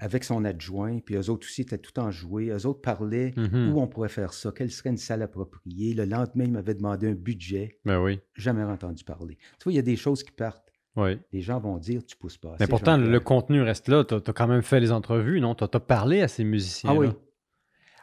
avec 0.00 0.24
son 0.24 0.44
adjoint, 0.44 0.98
puis 0.98 1.14
eux 1.14 1.30
autres 1.30 1.46
aussi 1.46 1.60
étaient 1.60 1.78
tout 1.78 1.96
enjoués. 2.00 2.48
Eux 2.48 2.66
autres 2.66 2.80
parlaient 2.80 3.32
Mhm. 3.36 3.72
où 3.72 3.80
on 3.80 3.86
pourrait 3.86 4.08
faire 4.08 4.32
ça, 4.32 4.50
quelle 4.50 4.70
serait 4.70 4.90
une 4.90 4.96
salle 4.96 5.22
appropriée. 5.22 5.94
Le 5.94 6.04
lendemain, 6.06 6.44
ils 6.44 6.50
m'avaient 6.52 6.74
demandé 6.74 7.08
un 7.08 7.14
budget. 7.14 7.78
Ben 7.84 8.00
oui. 8.02 8.18
Jamais 8.34 8.62
entendu 8.64 9.04
parler. 9.04 9.36
Tu 9.58 9.64
vois, 9.64 9.72
il 9.72 9.76
y 9.76 9.78
a 9.78 9.82
des 9.82 9.96
choses 9.96 10.22
qui 10.24 10.32
partent. 10.32 10.66
Oui. 10.96 11.18
Les 11.32 11.40
gens 11.40 11.60
vont 11.60 11.76
dire, 11.78 12.04
tu 12.04 12.16
pousses 12.16 12.36
pas. 12.38 12.56
Mais 12.58 12.66
pourtant, 12.66 12.96
le 12.96 13.20
contenu 13.20 13.62
reste 13.62 13.86
là. 13.88 14.02
Tu 14.04 14.14
as, 14.14 14.20
quand 14.32 14.48
même 14.48 14.62
fait 14.62 14.80
les 14.80 14.90
entrevues, 14.90 15.40
non? 15.40 15.54
Tu 15.54 15.62
as, 15.64 15.68
parlé 15.80 16.20
à 16.22 16.28
ces 16.28 16.42
musiciens. 16.44 16.90
Ah 16.90 16.94
oui. 16.94 17.08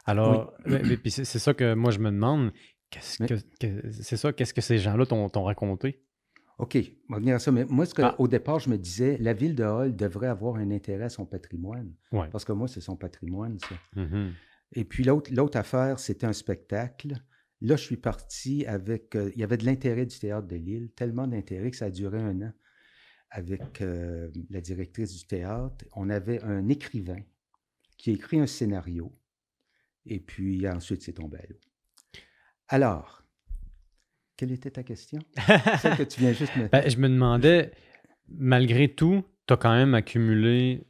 Alors, 0.06 0.54
mais- 0.64 0.80
mais 0.82 0.96
puis 0.96 1.10
c'est 1.10 1.24
ça 1.24 1.52
que 1.52 1.74
moi, 1.74 1.90
je 1.90 1.98
me 1.98 2.10
demande. 2.10 2.52
Qu'est-ce 2.90 3.22
que, 3.22 3.34
que- 3.60 3.90
c'est 3.92 4.16
ça, 4.16 4.32
qu'est-ce 4.32 4.54
que 4.54 4.62
ces 4.62 4.78
gens-là 4.78 5.04
t'ont 5.04 5.28
raconté? 5.44 6.00
OK, 6.58 6.76
on 7.08 7.14
va 7.14 7.20
venir 7.20 7.36
à 7.36 7.38
ça. 7.38 7.52
Mais 7.52 7.64
moi, 7.66 7.86
ce 7.86 7.94
que, 7.94 8.02
Ah. 8.02 8.16
au 8.18 8.26
départ, 8.26 8.58
je 8.58 8.68
me 8.68 8.76
disais, 8.76 9.16
la 9.18 9.32
ville 9.32 9.54
de 9.54 9.62
Hall 9.64 9.94
devrait 9.94 10.26
avoir 10.26 10.56
un 10.56 10.70
intérêt 10.72 11.04
à 11.04 11.08
son 11.08 11.24
patrimoine. 11.24 11.94
Ouais. 12.10 12.28
Parce 12.30 12.44
que 12.44 12.52
moi, 12.52 12.66
c'est 12.66 12.80
son 12.80 12.96
patrimoine, 12.96 13.58
ça. 13.60 13.76
Mhm. 14.00 14.32
Et 14.72 14.84
puis 14.84 15.04
l'autre 15.04 15.32
l'autre 15.32 15.56
affaire, 15.56 15.98
c'était 16.00 16.26
un 16.26 16.32
spectacle. 16.32 17.14
Là, 17.60 17.76
je 17.76 17.82
suis 17.82 17.96
parti 17.96 18.66
avec. 18.66 19.14
euh, 19.16 19.30
il 19.34 19.40
y 19.40 19.44
avait 19.44 19.56
de 19.56 19.64
l'intérêt 19.64 20.04
du 20.06 20.18
théâtre 20.18 20.46
de 20.48 20.56
Lille, 20.56 20.90
tellement 20.96 21.26
d'intérêt 21.28 21.70
que 21.70 21.76
ça 21.76 21.86
a 21.86 21.90
duré 21.90 22.18
un 22.20 22.42
an 22.42 22.52
avec 23.30 23.80
euh, 23.80 24.28
la 24.50 24.60
directrice 24.60 25.14
du 25.16 25.26
théâtre. 25.26 25.84
On 25.94 26.08
avait 26.10 26.42
un 26.42 26.68
écrivain 26.68 27.20
qui 27.96 28.10
a 28.10 28.12
écrit 28.14 28.40
un 28.40 28.46
scénario. 28.46 29.12
Et 30.06 30.18
puis 30.20 30.66
ensuite, 30.68 31.02
c'est 31.02 31.12
tombé 31.14 31.38
à 31.38 31.46
l'eau. 31.48 31.58
Alors, 32.68 33.17
quelle 34.38 34.52
était 34.52 34.70
ta 34.70 34.82
question? 34.82 35.18
Celle 35.82 35.96
que 35.96 36.04
tu 36.04 36.20
viens 36.20 36.32
juste 36.32 36.56
me. 36.56 36.68
Ben, 36.68 36.88
je 36.88 36.96
me 36.96 37.08
demandais, 37.08 37.72
malgré 38.30 38.88
tout, 38.88 39.22
tu 39.46 39.52
as 39.52 39.56
quand 39.58 39.74
même 39.74 39.94
accumulé 39.94 40.84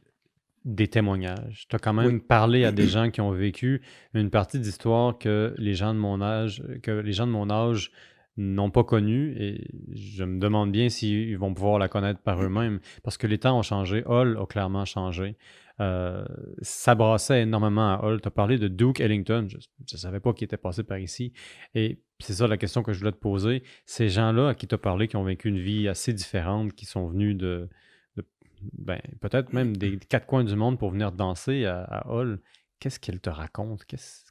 des 0.65 0.87
témoignages. 0.87 1.65
Tu 1.67 1.75
as 1.75 1.79
quand 1.79 1.93
même 1.93 2.05
Oui. 2.05 2.19
parlé 2.19 2.63
à 2.63 2.71
des 2.71 2.87
gens 2.87 3.09
qui 3.09 3.21
ont 3.21 3.31
vécu 3.31 3.81
une 4.13 4.29
partie 4.29 4.59
d'histoire 4.59 5.17
que 5.17 5.53
les 5.57 5.73
gens 5.73 5.93
de 5.93 5.99
mon 5.99 6.21
âge, 6.21 6.63
que 6.83 6.91
les 6.91 7.11
gens 7.11 7.25
de 7.27 7.31
mon 7.31 7.49
âge 7.49 7.91
n'ont 8.37 8.69
pas 8.69 8.83
connue 8.83 9.35
et 9.37 9.67
je 9.93 10.23
me 10.23 10.39
demande 10.39 10.71
bien 10.71 10.87
s'ils 10.87 11.37
vont 11.37 11.53
pouvoir 11.53 11.77
la 11.79 11.89
connaître 11.89 12.21
par 12.21 12.41
eux-mêmes 12.41 12.79
parce 13.03 13.17
que 13.17 13.27
les 13.27 13.37
temps 13.39 13.57
ont 13.57 13.63
changé. 13.63 14.03
Hall 14.05 14.37
a 14.39 14.45
clairement 14.45 14.85
changé. 14.85 15.35
Euh, 15.81 16.23
ça 16.61 16.93
brassait 16.93 17.41
énormément 17.41 17.89
à 17.95 18.01
Hall. 18.03 18.21
Tu 18.21 18.27
as 18.27 18.31
parlé 18.31 18.57
de 18.57 18.67
Duke 18.67 18.99
Ellington. 18.99 19.47
Je 19.49 19.57
ne 19.57 19.97
savais 19.97 20.19
pas 20.19 20.33
qu'il 20.33 20.45
était 20.45 20.57
passé 20.57 20.83
par 20.83 20.99
ici. 20.99 21.33
Et 21.73 21.99
c'est 22.19 22.33
ça 22.33 22.47
la 22.47 22.57
question 22.57 22.83
que 22.83 22.93
je 22.93 22.99
voulais 22.99 23.11
te 23.11 23.17
poser. 23.17 23.63
Ces 23.85 24.09
gens-là 24.09 24.49
à 24.49 24.55
qui 24.55 24.67
tu 24.67 24.75
as 24.75 24.77
parlé, 24.77 25.07
qui 25.07 25.15
ont 25.17 25.23
vécu 25.23 25.47
une 25.49 25.59
vie 25.59 25.87
assez 25.87 26.13
différente, 26.13 26.73
qui 26.73 26.85
sont 26.85 27.07
venus 27.07 27.35
de, 27.37 27.69
de- 28.17 28.25
ben, 28.73 28.99
peut-être 29.21 29.53
même 29.53 29.75
des 29.77 29.97
quatre 29.97 30.25
coins 30.25 30.43
du 30.43 30.55
monde 30.55 30.77
pour 30.77 30.91
venir 30.91 31.11
danser 31.11 31.65
à, 31.65 31.83
à 31.83 32.07
Hall, 32.09 32.41
qu'est-ce 32.79 32.99
qu'elles 32.99 33.21
te 33.21 33.29
racontent? 33.29 33.83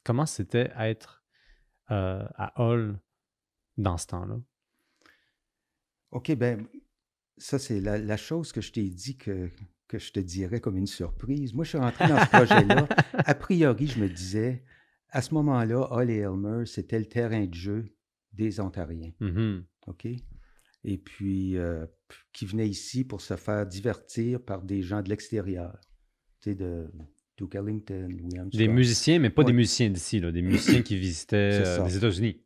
Comment 0.05 0.27
c'était 0.27 0.71
être 0.79 1.23
euh, 1.91 2.25
à 2.37 2.53
Hall 2.63 2.99
dans 3.77 3.97
ce 3.97 4.07
temps-là? 4.09 4.37
OK, 6.11 6.35
ben 6.37 6.67
ça, 7.37 7.59
c'est 7.59 7.81
la, 7.81 7.99
la 7.99 8.17
chose 8.17 8.53
que 8.53 8.61
je 8.61 8.73
t'ai 8.73 8.89
dit 8.91 9.17
que, 9.17 9.51
que 9.87 9.99
je 9.99 10.13
te 10.13 10.21
dirais 10.21 10.61
comme 10.61 10.77
une 10.77 10.87
surprise. 10.87 11.55
Moi, 11.55 11.65
je 11.65 11.71
suis 11.71 11.79
rentré 11.79 12.09
dans 12.09 12.19
ce 12.19 12.29
projet-là. 12.31 12.89
A 13.15 13.35
priori, 13.35 13.87
je 13.87 14.01
me 14.01 14.09
disais, 14.09 14.65
à 15.11 15.23
ce 15.23 15.35
moment-là, 15.35 15.89
Hall 15.91 16.11
et 16.11 16.19
Elmer, 16.19 16.67
c'était 16.67 16.99
le 16.99 17.07
terrain 17.07 17.47
de 17.47 17.55
jeu 17.55 17.87
des 18.33 18.61
Ontariens. 18.61 19.13
Mhm. 19.21 19.65
OK? 19.87 20.07
Et 20.85 20.99
puis, 20.99 21.57
euh, 21.57 21.87
qui 22.33 22.47
venaient 22.47 22.69
ici 22.69 23.05
pour 23.05 23.21
se 23.21 23.37
faire 23.37 23.67
divertir 23.67 24.41
par 24.41 24.63
des 24.63 24.83
gens 24.83 25.03
de 25.03 25.09
l'extérieur. 25.09 25.79
Tu 26.41 26.51
sais, 26.51 26.55
de 26.55 26.89
Duke 27.37 27.55
Ellington, 27.55 28.09
William 28.11 28.49
Des 28.51 28.69
musiciens, 28.69 29.19
mais 29.19 29.31
pas 29.31 29.45
des 29.45 29.53
musiciens 29.53 29.91
d'ici, 29.91 30.21
des 30.21 30.43
musiciens 30.43 30.83
qui 30.83 30.97
visitaient 30.99 31.65
C'est 31.65 31.81
euh, 31.81 31.85
les 31.85 31.97
États-Unis. 31.97 32.43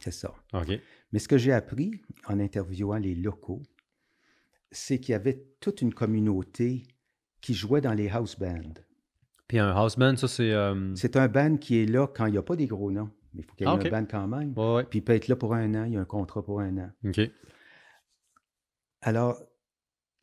C'est 0.00 0.12
ça. 0.12 0.34
OK. 0.52 0.68
Mais 1.12 1.18
ce 1.18 1.28
que 1.28 1.38
j'ai 1.38 1.52
appris 1.52 2.02
en 2.26 2.38
interviewant 2.40 2.98
les 2.98 3.14
locaux, 3.14 3.62
c'est 4.70 4.98
qu'il 5.00 5.12
y 5.12 5.14
avait 5.14 5.46
toute 5.60 5.82
une 5.82 5.94
communauté 5.94 6.84
qui 7.40 7.54
jouait 7.54 7.80
dans 7.80 7.94
les 7.94 8.08
house 8.08 8.38
bands. 8.38 8.74
Puis 9.48 9.58
un 9.58 9.70
house 9.70 9.96
band, 9.98 10.16
ça, 10.16 10.28
c'est. 10.28 10.52
euh, 10.52 10.94
C'est 10.94 11.16
un 11.16 11.26
band 11.26 11.56
qui 11.56 11.78
est 11.78 11.86
là 11.86 12.06
quand 12.06 12.26
il 12.26 12.32
n'y 12.32 12.38
a 12.38 12.42
pas 12.42 12.54
des 12.56 12.66
gros 12.66 12.90
noms, 12.92 13.10
mais 13.34 13.40
il 13.40 13.44
faut 13.44 13.54
qu'il 13.56 13.66
y 13.66 13.70
ait 13.70 13.72
Ah, 13.72 13.80
un 13.86 13.90
band 13.90 14.06
quand 14.08 14.28
même. 14.28 14.52
Ouais, 14.56 14.74
ouais. 14.74 14.84
Puis 14.84 14.98
il 14.98 15.02
peut 15.02 15.14
être 15.14 15.28
là 15.28 15.36
pour 15.36 15.54
un 15.54 15.74
an, 15.74 15.84
il 15.84 15.94
y 15.94 15.96
a 15.96 16.00
un 16.00 16.04
contrat 16.04 16.42
pour 16.44 16.60
un 16.60 16.76
an. 16.78 16.90
OK. 17.04 17.20
Alors, 19.00 19.40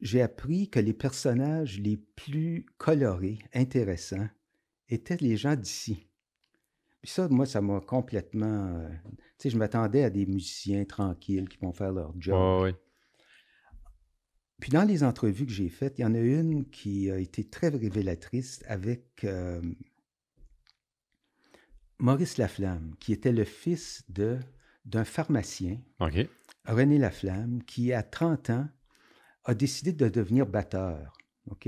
j'ai 0.01 0.21
appris 0.21 0.69
que 0.69 0.79
les 0.79 0.93
personnages 0.93 1.79
les 1.79 1.97
plus 1.97 2.65
colorés, 2.77 3.39
intéressants, 3.53 4.27
étaient 4.89 5.17
les 5.17 5.37
gens 5.37 5.55
d'ici. 5.55 6.07
Puis 7.01 7.11
ça, 7.11 7.27
moi, 7.29 7.45
ça 7.45 7.61
m'a 7.61 7.79
complètement... 7.81 8.67
euh, 8.67 8.89
tu 9.09 9.15
sais, 9.37 9.49
je 9.49 9.57
m'attendais 9.57 10.03
à 10.03 10.09
des 10.09 10.25
musiciens 10.25 10.85
tranquilles 10.85 11.47
qui 11.49 11.57
vont 11.57 11.71
faire 11.71 11.91
leur 11.91 12.13
job. 12.19 12.63
Ouais. 12.63 12.75
Puis 14.61 14.71
dans 14.71 14.83
les 14.83 15.03
entrevues 15.03 15.45
que 15.45 15.51
j'ai 15.51 15.69
faites, 15.69 15.99
il 15.99 16.01
y 16.03 16.05
en 16.05 16.13
a 16.15 16.19
une 16.19 16.65
qui 16.69 17.11
a 17.11 17.17
été 17.17 17.43
très 17.43 17.67
révélatrice 17.69 18.63
avec 18.67 19.23
euh, 19.23 19.61
Maurice 21.99 22.37
Laflamme, 22.37 22.93
qui 22.99 23.13
était 23.13 23.31
le 23.31 23.43
fils 23.43 24.03
de 24.09 24.39
d'un 24.85 25.03
pharmacien. 25.03 25.79
René 26.67 26.99
Laflamme, 26.99 27.63
qui 27.63 27.91
à 27.91 28.03
30 28.03 28.51
ans 28.51 28.67
a 29.45 29.53
décidé 29.55 29.93
de 29.93 30.07
devenir 30.09 30.45
batteur. 30.45 31.11
OK? 31.49 31.67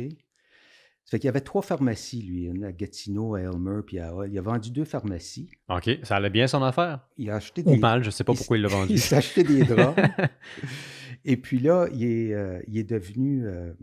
Ça 1.04 1.12
fait 1.12 1.20
qu'il 1.20 1.28
y 1.28 1.30
avait 1.30 1.42
trois 1.42 1.62
pharmacies, 1.64 2.22
lui, 2.22 2.44
une 2.46 2.64
à 2.64 2.72
Gatineau, 2.72 3.34
à 3.36 3.42
Elmer, 3.42 3.80
puis 3.86 3.98
à 3.98 4.14
Hall. 4.14 4.30
Il 4.32 4.38
a 4.38 4.42
vendu 4.42 4.70
deux 4.72 4.84
pharmacies. 4.86 5.50
OK. 5.70 5.90
Ça 6.04 6.18
allait 6.18 6.30
bien 6.30 6.48
son 6.48 6.62
affaire? 6.62 7.08
Il 7.18 7.30
a 7.32 7.36
acheté 7.38 7.64
Ou 7.66 7.72
des, 7.72 7.78
mal, 7.78 8.04
je 8.04 8.10
sais 8.12 8.24
pas 8.24 8.34
il- 8.34 8.38
pourquoi 8.38 8.58
il 8.58 8.62
l'a 8.64 8.68
vendu. 8.70 8.92
il 8.94 9.00
s'est 9.00 9.16
acheté 9.16 9.44
des 9.44 9.64
drums. 9.64 9.96
Et 11.30 11.36
puis 11.38 11.60
là, 11.60 11.88
il 11.94 12.04
est, 12.06 12.34
euh, 12.34 12.62
il 12.68 12.78
est 12.78 12.90
devenu, 12.90 13.46
euh, 13.46 13.74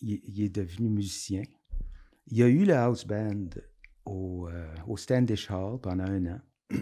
il, 0.00 0.20
il 0.26 0.42
est 0.42 0.54
devenu 0.54 0.88
musicien. 0.88 1.42
Il 2.26 2.42
a 2.42 2.48
eu 2.48 2.64
le 2.64 2.74
house 2.74 3.06
band 3.06 3.50
au, 4.04 4.48
euh, 4.48 4.66
au 4.88 4.96
Standish 4.96 5.48
Hall 5.50 5.80
pendant 5.80 6.04
un 6.04 6.26
an. 6.26 6.40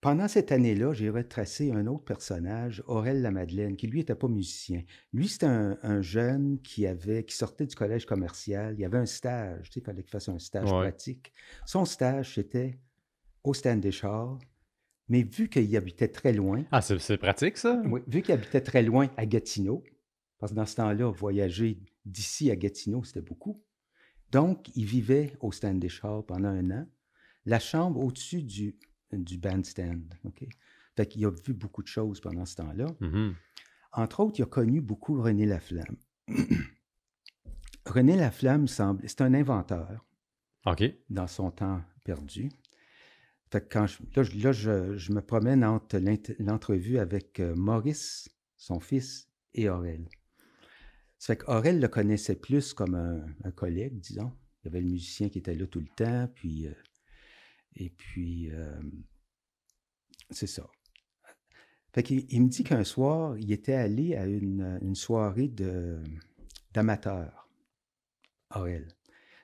Pendant 0.00 0.28
cette 0.28 0.50
année-là, 0.50 0.94
j'ai 0.94 1.10
retracé 1.10 1.72
un 1.72 1.86
autre 1.86 2.04
personnage, 2.04 2.82
Aurel 2.86 3.20
Lamadeleine, 3.20 3.76
qui 3.76 3.86
lui 3.86 3.98
n'était 3.98 4.14
pas 4.14 4.28
musicien. 4.28 4.82
Lui, 5.12 5.28
c'était 5.28 5.44
un, 5.44 5.76
un 5.82 6.00
jeune 6.00 6.58
qui 6.62 6.86
avait, 6.86 7.22
qui 7.24 7.36
sortait 7.36 7.66
du 7.66 7.74
collège 7.76 8.06
commercial. 8.06 8.72
Il 8.78 8.80
y 8.80 8.86
avait 8.86 8.96
un 8.96 9.04
stage, 9.04 9.68
tu 9.68 9.74
sais, 9.74 9.80
il 9.80 9.84
fallait 9.84 10.02
qu'il 10.02 10.10
fasse 10.10 10.30
un 10.30 10.38
stage 10.38 10.72
Ouais. 10.72 10.78
pratique. 10.88 11.34
Son 11.66 11.84
stage, 11.84 12.36
c'était 12.36 12.78
au 13.44 13.52
Standish 13.52 14.02
Hall. 14.02 14.38
Mais 15.10 15.22
vu 15.24 15.48
qu'il 15.50 15.76
habitait 15.76 16.08
très 16.08 16.32
loin, 16.32 16.64
Ah, 16.70 16.80
c'est 16.80 17.18
pratique, 17.18 17.58
ça? 17.58 17.82
oui, 17.84 18.00
vu 18.06 18.22
qu'il 18.22 18.32
habitait 18.32 18.60
très 18.62 18.82
loin 18.82 19.08
à 19.18 19.26
Gatineau, 19.26 19.84
parce 20.38 20.52
que 20.52 20.56
dans 20.56 20.64
ce 20.66 20.76
temps-là, 20.76 21.10
voyager 21.10 21.78
d'ici 22.06 22.50
à 22.50 22.56
Gatineau, 22.56 23.04
c'était 23.04 23.20
beaucoup. 23.20 23.62
Donc, 24.30 24.70
il 24.76 24.84
vivait 24.86 25.36
au 25.40 25.52
Standish 25.52 26.02
Hall 26.04 26.24
pendant 26.24 26.48
un 26.48 26.70
an, 26.70 26.86
la 27.44 27.58
chambre 27.58 28.00
au-dessus 28.00 28.42
du, 28.42 28.76
du 29.12 29.36
bandstand. 29.36 30.00
OK? 30.24 30.46
Fait 30.96 31.06
qu'il 31.06 31.24
a 31.26 31.30
vu 31.30 31.52
beaucoup 31.54 31.82
de 31.82 31.88
choses 31.88 32.20
pendant 32.20 32.46
ce 32.46 32.56
temps-là. 32.56 32.86
Mhm. 33.00 33.34
Entre 33.92 34.20
autres, 34.20 34.38
il 34.38 34.42
a 34.44 34.46
connu 34.46 34.80
beaucoup 34.80 35.20
René 35.20 35.44
Laflamme. 35.46 35.96
René 37.86 38.16
Laflamme 38.16 38.68
semble, 38.68 39.02
c'est 39.08 39.20
un 39.22 39.34
inventeur 39.34 40.04
OK. 40.66 40.84
dans 41.08 41.26
son 41.26 41.50
temps 41.50 41.80
perdu. 42.04 42.50
Fait 43.50 43.60
que 43.60 43.68
quand 43.72 43.86
je, 43.86 43.98
là, 44.14 44.52
je, 44.52 44.96
je- 44.96 45.12
me 45.12 45.20
promène 45.20 45.64
entre 45.64 45.98
l'entrevue 46.38 46.98
avec 46.98 47.40
euh, 47.40 47.54
Maurice, 47.54 48.28
son 48.56 48.80
fils, 48.80 49.28
et 49.54 49.68
Aurel. 49.68 50.08
Ça 51.18 51.34
fait 51.34 51.44
qu'Aurel 51.44 51.80
le 51.80 51.86
connaissait 51.88 52.34
plus 52.36 52.72
comme 52.72 52.94
un, 52.96 53.24
un 53.44 53.50
collègue, 53.52 54.00
disons. 54.00 54.32
Il 54.62 54.66
y 54.66 54.68
avait 54.68 54.80
le 54.80 54.88
musicien 54.90 55.28
qui 55.28 55.38
était 55.38 55.54
là 55.54 55.66
tout 55.66 55.80
le 55.80 55.86
temps, 55.94 56.28
puis... 56.34 56.66
euh, 56.66 56.72
et 57.76 57.90
puis... 57.90 58.50
euh, 58.52 58.80
c'est 60.30 60.46
ça. 60.46 60.66
Fait 61.92 62.02
qu'il 62.02 62.26
il 62.30 62.42
me 62.42 62.48
dit 62.48 62.64
qu'un 62.64 62.82
soir, 62.84 63.36
il 63.38 63.52
était 63.52 63.74
allé 63.74 64.16
à 64.16 64.26
une, 64.26 64.78
une 64.82 64.94
soirée 64.96 65.46
de, 65.48 66.02
d'amateurs 66.72 67.48
elle. 68.66 68.88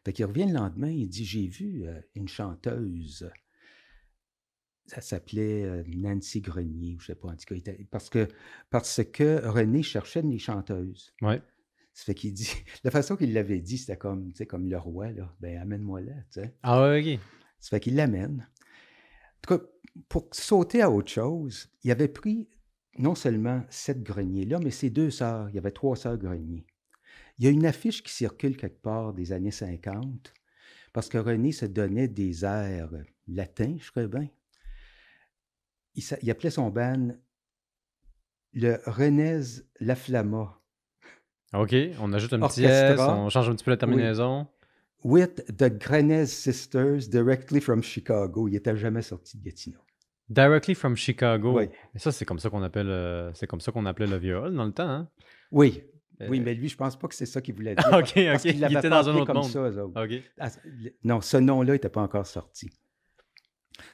Fait 0.05 0.13
qu'il 0.13 0.25
revient 0.27 0.47
le 0.47 0.53
lendemain, 0.53 0.91
il 0.91 1.09
dit 1.09 1.25
J'ai 1.25 1.47
vu 1.47 1.85
une 2.15 2.29
chanteuse. 2.29 3.29
Ça 4.87 5.01
s'appelait 5.01 5.85
Nancy 5.89 6.41
Grenier, 6.41 6.95
ou 6.95 7.01
je 7.01 7.07
sais 7.07 7.15
pas, 7.15 7.29
en 7.29 7.37
tout 7.37 7.55
cas, 7.55 7.73
parce 7.91 8.09
que, 8.09 8.29
parce 8.71 9.03
que 9.05 9.45
René 9.47 9.83
cherchait 9.83 10.23
des 10.23 10.39
chanteuses. 10.39 11.13
Ouais. 11.23 11.43
Ça 11.97 12.05
fait 12.05 12.15
qu'il 12.15 12.35
dit, 12.35 12.51
la 12.85 12.91
façon 12.91 13.17
qu'il 13.17 13.33
l'avait 13.33 13.61
dit, 13.61 13.79
c'était 13.79 13.97
comme, 13.97 14.31
tu 14.33 14.37
sais, 14.37 14.47
comme 14.47 14.69
le 14.69 14.77
roi, 14.79 15.11
là. 15.13 15.35
Ben, 15.41 15.59
amène-moi 15.59 16.03
là, 16.03 16.13
tu 16.31 16.41
sais. 16.43 16.55
Ah 16.63 16.83
ouais, 16.83 17.15
ok. 17.15 17.21
Ça 17.59 17.71
fait 17.71 17.81
qu'il 17.81 17.97
l'amène. 17.97 18.47
En 18.47 19.41
tout 19.41 19.59
cas, 19.59 19.65
pour 20.09 20.29
sauter 20.33 20.83
à 20.83 20.91
autre 20.91 21.11
chose, 21.11 21.69
il 21.83 21.91
avait 21.91 22.09
pris 22.09 22.49
non 22.99 23.15
seulement 23.15 23.65
cette 23.71 24.03
grenier-là, 24.03 24.59
mais 24.63 24.71
ses 24.71 24.91
deux 24.91 25.11
sœurs. 25.11 25.49
Il 25.49 25.55
y 25.55 25.59
avait 25.59 25.71
trois 25.71 25.97
sœurs 25.97 26.19
greniers. 26.19 26.67
Il 27.39 27.45
y 27.45 27.49
a 27.49 27.51
une 27.51 27.67
affiche 27.67 28.03
qui 28.03 28.13
circule 28.13 28.57
quelque 28.57 28.83
part 28.83 29.13
des 29.13 29.33
années 29.33 29.51
50, 29.51 30.33
parce 30.93 31.09
que 31.09 31.19
René 31.19 31.53
se 31.53 31.67
donnait 31.67 32.09
des 32.09 32.45
airs 32.45 32.93
latins, 33.29 33.77
je 33.79 33.91
crois 33.91 34.07
bien. 34.07 34.29
Il, 35.97 36.05
il 36.23 36.31
appelait 36.31 36.51
son 36.51 36.71
band 36.71 37.09
le 38.53 38.79
Renez 38.87 39.41
Laflamma. 39.81 40.61
Ok, 41.55 41.75
on 42.01 42.13
ajoute 42.13 42.33
un 42.35 42.41
petit 42.41 42.65
S, 42.65 42.99
on 43.01 43.29
change 43.29 43.49
un 43.49 43.55
petit 43.55 43.65
peu 43.65 43.71
la 43.71 43.77
terminaison. 43.77 44.47
With 45.05 45.45
the 45.57 45.69
Grenez 45.79 46.27
Sisters 46.27 47.09
directly 47.09 47.61
from 47.61 47.83
Chicago. 47.83 48.49
Il 48.49 48.53
n'était 48.53 48.77
jamais 48.77 49.03
sorti 49.03 49.39
de 49.39 49.45
Gatineau. 49.45 49.79
Directly 50.29 50.75
from 50.75 50.97
Chicago. 50.97 51.57
Oui. 51.57 51.69
Et 51.95 51.99
ça, 51.99 52.11
c'est 52.11 52.25
comme 52.25 52.41
ça 52.41 52.51
qu'on 52.51 52.63
appelle, 52.63 52.89
euh, 52.89 53.33
c'est 53.35 53.47
comme 53.47 53.61
ça 53.61 53.71
qu'on 53.71 53.87
appelait 53.87 54.09
le 54.09 54.17
viol 54.17 54.53
dans 54.55 54.65
le 54.65 54.73
temps. 54.73 54.89
Hein? 54.89 55.09
Oui, 55.53 55.83
oui, 56.29 56.41
Euh, 56.41 56.43
mais 56.43 56.55
lui, 56.55 56.69
je 56.69 56.77
pense 56.77 56.99
pas 56.99 57.07
que 57.07 57.15
c'est 57.15 57.27
ça 57.27 57.41
qu'il 57.41 57.55
voulait 57.55 57.77
dire. 57.77 57.87
Ok, 57.93 58.15
ok. 58.17 58.45
Il 58.47 58.59
l'avait 58.61 58.75
était 58.79 58.89
dans 58.89 59.09
un 59.09 59.15
autre 59.15 59.27
comme 59.27 59.37
monde. 59.37 59.51
ça. 59.51 59.71
Ah, 60.41 60.51
non, 61.05 61.21
ce 61.21 61.37
nom-là 61.37 61.75
n'était 61.75 61.91
pas 61.91 62.01
encore 62.03 62.27
sorti. 62.27 62.69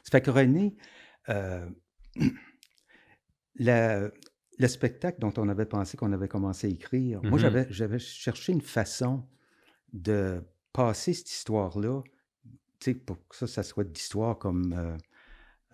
Ça 0.04 0.10
fait 0.12 0.20
que 0.22 0.30
René, 0.30 0.74
euh, 1.28 1.66
la- 3.56 4.10
le 4.58 4.68
spectacle 4.68 5.18
dont 5.20 5.32
on 5.36 5.48
avait 5.48 5.66
pensé 5.66 5.96
qu'on 5.96 6.12
avait 6.12 6.28
commencé 6.28 6.66
à 6.66 6.70
écrire, 6.70 7.22
moi, 7.22 7.32
Mhm. 7.32 7.38
j'avais, 7.38 7.66
j'avais 7.70 7.98
cherché 7.98 8.52
une 8.52 8.60
façon 8.60 9.26
de 9.92 10.42
passer 10.72 11.14
cette 11.14 11.30
histoire-là, 11.30 12.02
pour 13.06 13.28
que 13.28 13.36
ça, 13.36 13.46
ça 13.46 13.62
soit 13.62 13.84
de 13.84 13.90
l'histoire 13.92 14.38
comme 14.38 14.72
euh, 14.72 14.96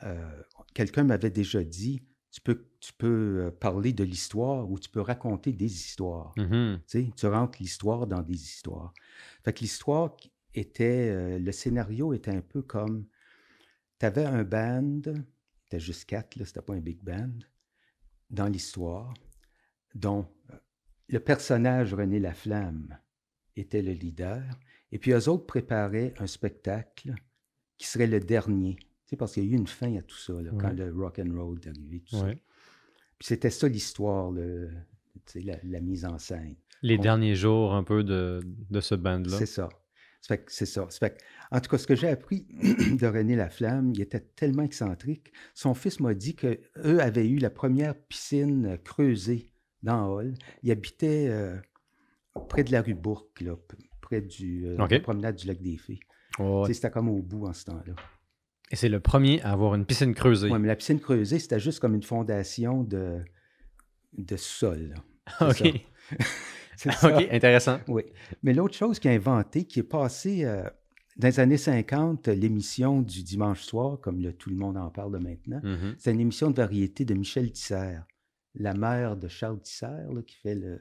euh, 0.04 0.42
quelqu'un 0.75 1.04
m'avait 1.04 1.30
déjà 1.30 1.64
dit, 1.64 2.02
tu 2.30 2.40
peux, 2.40 2.66
tu 2.80 2.92
peux 2.92 3.47
euh, 3.47 3.50
parler 3.50 3.92
de 3.92 4.04
l'histoire 4.04 4.71
ou 4.71 4.78
tu 4.78 4.90
peux 4.90 5.00
raconter 5.00 5.52
des 5.52 5.73
histoires. 5.73 6.35
Mhm. 6.37 6.80
Tu 6.87 7.26
rentres 7.26 7.59
l'histoire 7.61 8.07
dans 8.07 8.23
des 8.23 8.35
histoires. 8.35 8.92
Fait 9.45 9.52
que 9.52 9.61
l'histoire 9.61 10.16
était, 10.54 11.11
euh, 11.11 11.38
le 11.38 11.52
scénario 11.52 12.12
était 12.12 12.30
un 12.30 12.42
peu 12.42 12.62
comme, 12.62 13.07
tu 13.99 14.07
avais 14.07 14.25
un 14.25 14.45
band, 14.45 15.00
c'était 15.68 15.80
juste 15.80 16.06
quatre, 16.06 16.37
là, 16.37 16.46
c'était 16.46 16.62
pas 16.62 16.72
un 16.75 16.80
big 16.80 17.02
band, 17.02 17.30
dans 18.30 18.46
l'histoire, 18.46 19.12
dont 19.94 20.26
euh, 20.50 20.54
le 21.08 21.20
personnage 21.20 21.92
René 21.92 22.18
Laflamme 22.20 22.96
était 23.54 23.82
le 23.82 23.92
leader, 23.92 24.42
et 24.92 24.98
puis 24.98 25.10
eux 25.12 25.28
autres 25.28 25.44
préparaient 25.44 26.14
un 26.18 26.26
spectacle 26.26 27.14
qui 27.76 27.87
serait 27.87 28.06
le 28.06 28.18
dernier. 28.20 28.76
Tu 28.76 28.87
sais, 29.10 29.16
parce 29.16 29.34
qu'il 29.34 29.44
y 29.44 29.48
a 29.48 29.50
eu 29.50 29.56
une 29.56 29.66
fin 29.66 29.94
à 29.96 30.02
tout 30.02 30.16
ça, 30.16 30.32
là, 30.40 30.50
quand 30.58 30.72
le 30.72 30.90
rock 30.90 31.18
and 31.18 31.34
roll 31.34 31.58
est 31.62 31.68
arrivé, 31.68 32.00
tout 32.00 32.16
ça. 32.16 32.25
Ouais. 32.25 32.42
Puis 33.18 33.26
c'était 33.28 33.50
ça 33.50 33.68
l'histoire, 33.68 34.30
le- 34.30 34.70
la, 35.34 35.56
la 35.64 35.80
mise 35.80 36.06
en 36.06 36.18
scène. 36.18 36.56
Les 36.80 36.96
On- 36.96 37.02
derniers 37.02 37.34
jours 37.34 37.75
un 37.75 37.82
peu 37.84 38.04
de, 38.04 38.40
de 38.70 38.80
ce 38.80 38.94
band-là. 38.94 39.37
C'est 39.38 39.46
ça. 39.46 39.68
C'est 40.20 40.66
ça. 40.66 40.87
Ça 40.90 40.98
fait 40.98 41.16
que- 41.16 41.22
en 41.50 41.61
tout 41.61 41.70
cas, 41.70 41.78
ce 41.78 41.87
que 41.87 41.96
j'ai 41.96 42.09
appris 42.09 42.46
de 43.00 43.07
René 43.07 43.35
Laflamme, 43.37 43.92
il 43.94 44.00
était 44.02 44.20
tellement 44.20 44.62
excentrique. 44.62 45.33
Son 45.54 45.72
fils 45.74 46.00
m'a 46.00 46.12
dit 46.14 46.35
qu'eux 46.35 46.61
avaient 47.00 47.26
eu 47.28 47.38
la 47.38 47.50
première 47.50 47.94
piscine 47.94 48.78
creusée 48.85 49.52
dans 49.83 50.12
Hall. 50.12 50.35
Il 50.62 50.70
habitait 50.70 51.28
euh, 51.31 51.57
près 52.48 52.64
de 52.64 52.72
la 52.72 52.83
rue 52.83 52.94
Bourque, 52.94 53.40
là, 53.40 53.54
près 54.02 54.20
du, 54.20 54.66
euh, 54.66 54.76
OK. 54.83 54.90
de 54.90 54.94
la 54.96 55.00
promenade 55.00 55.37
du 55.37 55.46
lac 55.46 55.62
des 55.62 55.76
Fées. 55.78 56.00
Ouais. 56.38 56.72
C'était 56.72 56.90
comme 56.90 57.09
au 57.09 57.22
bout 57.22 57.46
en 57.46 57.52
ce 57.54 57.64
temps-là. 57.64 57.94
Et 58.70 58.76
c'est 58.76 58.90
le 58.90 59.00
premier 59.00 59.40
à 59.42 59.52
avoir 59.52 59.74
une 59.74 59.87
piscine 59.87 60.14
creusée. 60.14 60.50
Ouais, 60.50 60.59
mais 60.59 60.68
la 60.68 60.76
piscine 60.76 61.00
creusée, 61.00 61.38
c'était 61.38 61.59
juste 61.61 61.81
comme 61.81 61.94
une 61.94 62.02
fondation 62.02 62.83
de, 62.85 63.24
de 64.12 64.37
sol. 64.37 64.94
là. 64.94 65.52
c'est 65.54 65.68
ok. 65.68 65.81
C'est 66.82 66.92
ça. 66.92 67.16
ok, 67.18 67.26
intéressant. 67.32 67.78
Oui. 67.88 68.02
Mais 68.42 68.54
l'autre 68.54 68.74
chose 68.76 68.98
qu'il 68.98 69.10
a 69.10 69.14
inventé, 69.14 69.64
qui 69.64 69.80
est 69.80 69.82
passé 69.82 70.44
euh, 70.44 70.62
dans 71.16 71.26
les 71.28 71.40
années 71.40 71.56
50, 71.58 72.28
l'émission 72.28 73.02
du 73.02 73.22
dimanche 73.24 73.62
soir, 73.62 73.98
comme 74.00 74.20
le- 74.20 74.32
tout 74.32 74.48
le 74.50 74.56
monde 74.56 74.76
en 74.76 74.88
parle 74.90 75.12
de 75.12 75.18
maintenant, 75.18 75.60
Mhm. 75.62 75.96
c'est 75.98 76.12
une 76.12 76.20
émission 76.20 76.50
de 76.50 76.56
variété 76.56 77.04
de 77.04 77.14
Michel 77.14 77.50
Tisser, 77.50 77.98
la 78.54 78.74
mère 78.74 79.16
de 79.16 79.26
Charles 79.28 79.60
Tisser, 79.60 79.86
là, 79.86 80.22
qui 80.24 80.36
fait 80.36 80.54
le, 80.54 80.78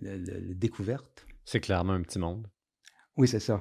le- 0.00 0.16
le- 0.16 0.54
découverte. 0.54 1.26
C'est 1.44 1.60
clairement 1.60 1.92
un 1.92 2.02
petit 2.02 2.18
monde. 2.18 2.46
Oui, 3.18 3.28
c'est 3.28 3.40
ça. 3.40 3.60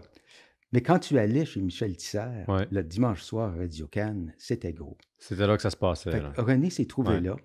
Mais 0.72 0.80
quand 0.82 1.00
tu 1.00 1.18
allais 1.18 1.44
chez 1.44 1.60
Michel 1.62 1.98
Tisser, 1.98 2.46
Ouais. 2.48 2.66
le 2.72 2.82
dimanche 2.84 3.22
soir 3.24 3.54
à 3.54 3.58
Radio 3.58 3.88
Cannes, 3.88 4.34
c'était 4.38 4.72
gros. 4.72 4.98
C'était 5.18 5.46
là 5.46 5.58
que 5.58 5.62
ça 5.64 5.70
se 5.70 5.76
passait. 5.76 6.12
Là. 6.22 6.32
René 6.38 6.70
s'est 6.70 6.86
trouvé 6.86 7.16
Ouais. 7.16 7.20
là 7.22 7.36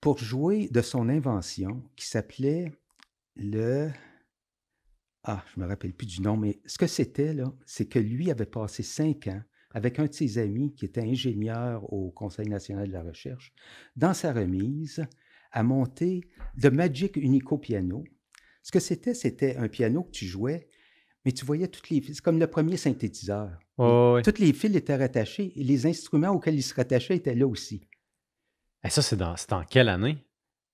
pour 0.00 0.18
jouer 0.18 0.68
de 0.70 0.82
son 0.82 1.08
invention 1.08 1.82
qui 1.96 2.06
s'appelait 2.06 2.70
le. 3.38 3.90
Ah, 5.24 5.44
je 5.54 5.60
me 5.60 5.66
rappelle 5.66 5.92
plus 5.92 6.06
du 6.06 6.22
nom, 6.22 6.36
mais 6.36 6.60
ce 6.66 6.78
que 6.78 6.86
c'était, 6.86 7.34
là, 7.34 7.52
c'est 7.66 7.86
que 7.86 7.98
lui 7.98 8.30
avait 8.30 8.46
passé 8.46 8.82
cinq 8.82 9.26
ans 9.26 9.42
avec 9.72 9.98
un 9.98 10.06
de 10.06 10.12
ses 10.12 10.38
amis 10.38 10.74
qui 10.74 10.86
était 10.86 11.02
ingénieur 11.02 11.92
au 11.92 12.10
Conseil 12.10 12.48
national 12.48 12.88
de 12.88 12.92
la 12.92 13.02
recherche, 13.02 13.52
dans 13.96 14.14
sa 14.14 14.32
remise, 14.32 15.04
à 15.52 15.62
monter 15.62 16.22
le 16.56 16.70
Magic 16.70 17.16
Unico 17.16 17.58
Piano. 17.58 18.04
Ce 18.62 18.72
que 18.72 18.80
c'était, 18.80 19.14
c'était 19.14 19.56
un 19.56 19.68
piano 19.68 20.04
que 20.04 20.10
tu 20.10 20.26
jouais, 20.26 20.68
mais 21.24 21.32
tu 21.32 21.44
voyais 21.44 21.68
toutes 21.68 21.90
les 21.90 22.00
fils. 22.00 22.16
C'est 22.16 22.24
comme 22.24 22.38
le 22.38 22.46
premier 22.46 22.76
synthétiseur. 22.76 23.58
Toutes 23.76 24.38
les 24.38 24.52
fils 24.52 24.74
étaient 24.74 24.96
rattachés 24.96 25.52
et 25.58 25.64
les 25.64 25.86
instruments 25.86 26.30
auxquels 26.30 26.54
ils 26.54 26.62
se 26.62 26.74
rattachaient 26.74 27.16
étaient 27.16 27.34
là 27.34 27.46
aussi. 27.46 27.86
Et 28.84 28.90
ça, 28.90 29.02
c'est 29.02 29.16
dans, 29.16 29.36
c'est 29.36 29.50
dans 29.50 29.64
quelle 29.64 29.88
année? 29.88 30.24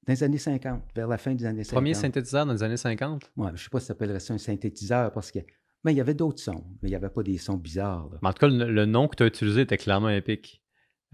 Dans 0.06 0.12
les 0.12 0.22
années 0.22 0.38
50, 0.38 0.82
vers 0.94 1.08
la 1.08 1.18
fin 1.18 1.34
des 1.34 1.44
années 1.46 1.64
50. 1.64 1.76
Premier 1.76 1.94
synthétiseur 1.94 2.44
dans 2.46 2.52
les 2.52 2.62
années 2.62 2.76
50? 2.76 3.30
Ouais, 3.36 3.48
je 3.48 3.52
ne 3.52 3.56
sais 3.56 3.68
pas 3.70 3.80
si 3.80 3.86
ça 3.86 3.94
s'appellerait 3.94 4.20
ça 4.20 4.34
un 4.34 4.38
synthétiseur 4.38 5.12
parce 5.12 5.30
que. 5.30 5.38
Mais 5.84 5.92
il 5.92 5.96
y 5.96 6.00
avait 6.00 6.14
d'autres 6.14 6.40
sons, 6.42 6.64
mais 6.82 6.88
il 6.88 6.92
n'y 6.92 6.96
avait 6.96 7.10
pas 7.10 7.22
des 7.22 7.36
sons 7.38 7.56
bizarres. 7.58 8.08
là. 8.10 8.18
Mais 8.22 8.28
en 8.28 8.32
tout 8.32 8.38
cas, 8.40 8.48
le, 8.48 8.70
le 8.72 8.86
nom 8.86 9.06
que 9.08 9.16
tu 9.16 9.22
as 9.22 9.26
utilisé 9.26 9.62
était 9.62 9.76
clairement 9.76 10.08
épique. 10.08 10.62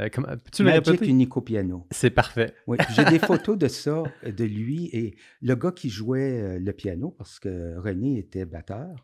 Euh, 0.01 0.09
comment- 0.13 0.29
le 0.29 0.65
Magic? 0.65 1.01
Unico 1.03 1.41
Piano. 1.41 1.87
C'est 1.91 2.11
parfait. 2.11 2.55
Oui, 2.67 2.79
j'ai 2.95 3.05
des 3.05 3.19
photos 3.19 3.59
de 3.59 3.69
ça, 3.69 4.03
de 4.25 4.45
lui 4.45 4.87
et 4.93 5.17
le 5.43 5.55
gars 5.57 5.73
qui 5.73 5.91
jouait 5.91 6.41
euh, 6.41 6.59
le 6.61 6.73
piano, 6.73 7.11
parce 7.11 7.39
que 7.41 7.77
René 7.79 8.19
était 8.19 8.45
batteur, 8.47 8.95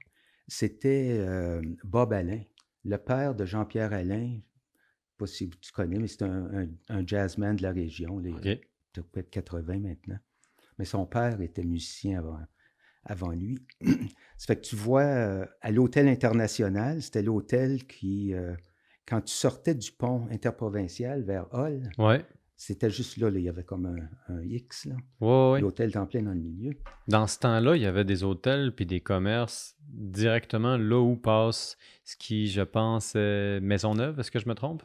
c'était 0.49 1.16
euh, 1.18 1.61
Bob 1.85 2.12
Alain, 2.12 2.40
le 2.85 2.96
père 2.99 3.35
de 3.35 3.44
Jean-Pierre 3.44 3.92
Alain. 3.92 4.27
Je 4.29 4.35
ne 4.35 4.38
sais 4.38 5.16
pas 5.18 5.27
si 5.27 5.51
tu 5.61 5.72
connais, 5.72 5.99
mais 5.99 6.07
c'est 6.09 6.22
un, 6.22 6.49
un- 6.55 6.68
un 6.88 7.07
jazzman 7.07 7.57
de 7.57 7.62
la 7.62 7.72
région. 7.72 8.20
Il 8.25 8.59
A 8.99 9.03
peut-être 9.03 9.31
80 9.31 9.79
maintenant. 9.81 10.19
Mais 10.79 10.85
son 10.85 11.07
père 11.07 11.41
était 11.41 11.65
musicien 11.65 12.19
avant, 12.19 12.39
avant 13.05 13.31
lui. 13.31 13.59
Ça 14.37 14.47
fait 14.47 14.57
que 14.57 14.67
tu 14.67 14.77
vois, 14.77 15.03
euh, 15.03 15.47
à 15.63 15.71
l'hôtel 15.71 16.07
international, 16.09 17.01
c'était 17.03 17.23
l'hôtel 17.23 17.87
qui, 17.87 18.35
euh, 18.35 18.55
quand 19.07 19.21
tu 19.23 19.33
sortais 19.35 19.75
du 19.75 19.91
pont 19.93 20.27
interprovincial 20.31 21.23
vers 21.23 21.47
Hall, 21.55 21.89
Ouais. 21.99 22.25
c'était 22.57 22.91
juste 22.91 23.17
là, 23.17 23.31
là, 23.31 23.39
il 23.39 23.45
y 23.45 23.49
avait 23.49 23.65
comme 23.65 23.87
un, 23.87 24.35
un 24.35 24.43
X, 24.43 24.85
là. 24.87 24.97
Ouais, 25.21 25.53
ouais. 25.53 25.61
l'hôtel 25.61 25.89
était 25.91 25.99
en 25.99 26.07
plein 26.07 26.23
dans 26.23 26.33
le 26.35 26.41
milieu. 26.41 26.73
Dans 27.09 27.27
ce 27.27 27.39
temps-là, 27.39 27.77
il 27.77 27.83
y 27.83 27.87
avait 27.87 28.05
des 28.05 28.23
hôtels 28.25 28.75
puis 28.75 28.85
des 28.85 29.01
commerces 29.01 29.77
directement 29.89 30.77
là 30.77 31.01
où 31.01 31.17
passe 31.17 31.77
ce 32.05 32.17
qui, 32.17 32.49
je 32.49 32.63
pense, 32.63 33.15
est 33.15 33.61
Maisonneuve. 33.61 34.21
Est-ce 34.21 34.31
que 34.31 34.39
je 34.41 34.49
me 34.49 34.55
trompe? 34.55 34.83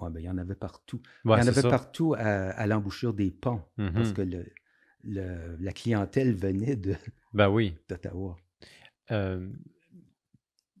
Ouais, 0.00 0.10
ben, 0.10 0.20
il 0.20 0.24
y 0.24 0.30
en 0.30 0.38
avait 0.38 0.54
partout. 0.54 1.00
Ouais, 1.24 1.36
il 1.38 1.40
y 1.40 1.44
en 1.44 1.48
avait 1.48 1.60
ça. 1.62 1.68
partout 1.70 2.14
à, 2.16 2.50
à 2.50 2.66
l'embouchure 2.66 3.14
des 3.14 3.30
ponts, 3.30 3.62
parce 3.76 4.08
Mhm. 4.08 4.14
que 4.14 4.22
le, 4.22 4.46
le- 5.04 5.56
la 5.60 5.72
clientèle 5.72 6.34
venait 6.34 6.76
de- 6.76 6.94
Ben 7.34 7.48
oui. 7.48 7.76
d'Ottawa. 7.88 8.36
Euh, 9.10 9.48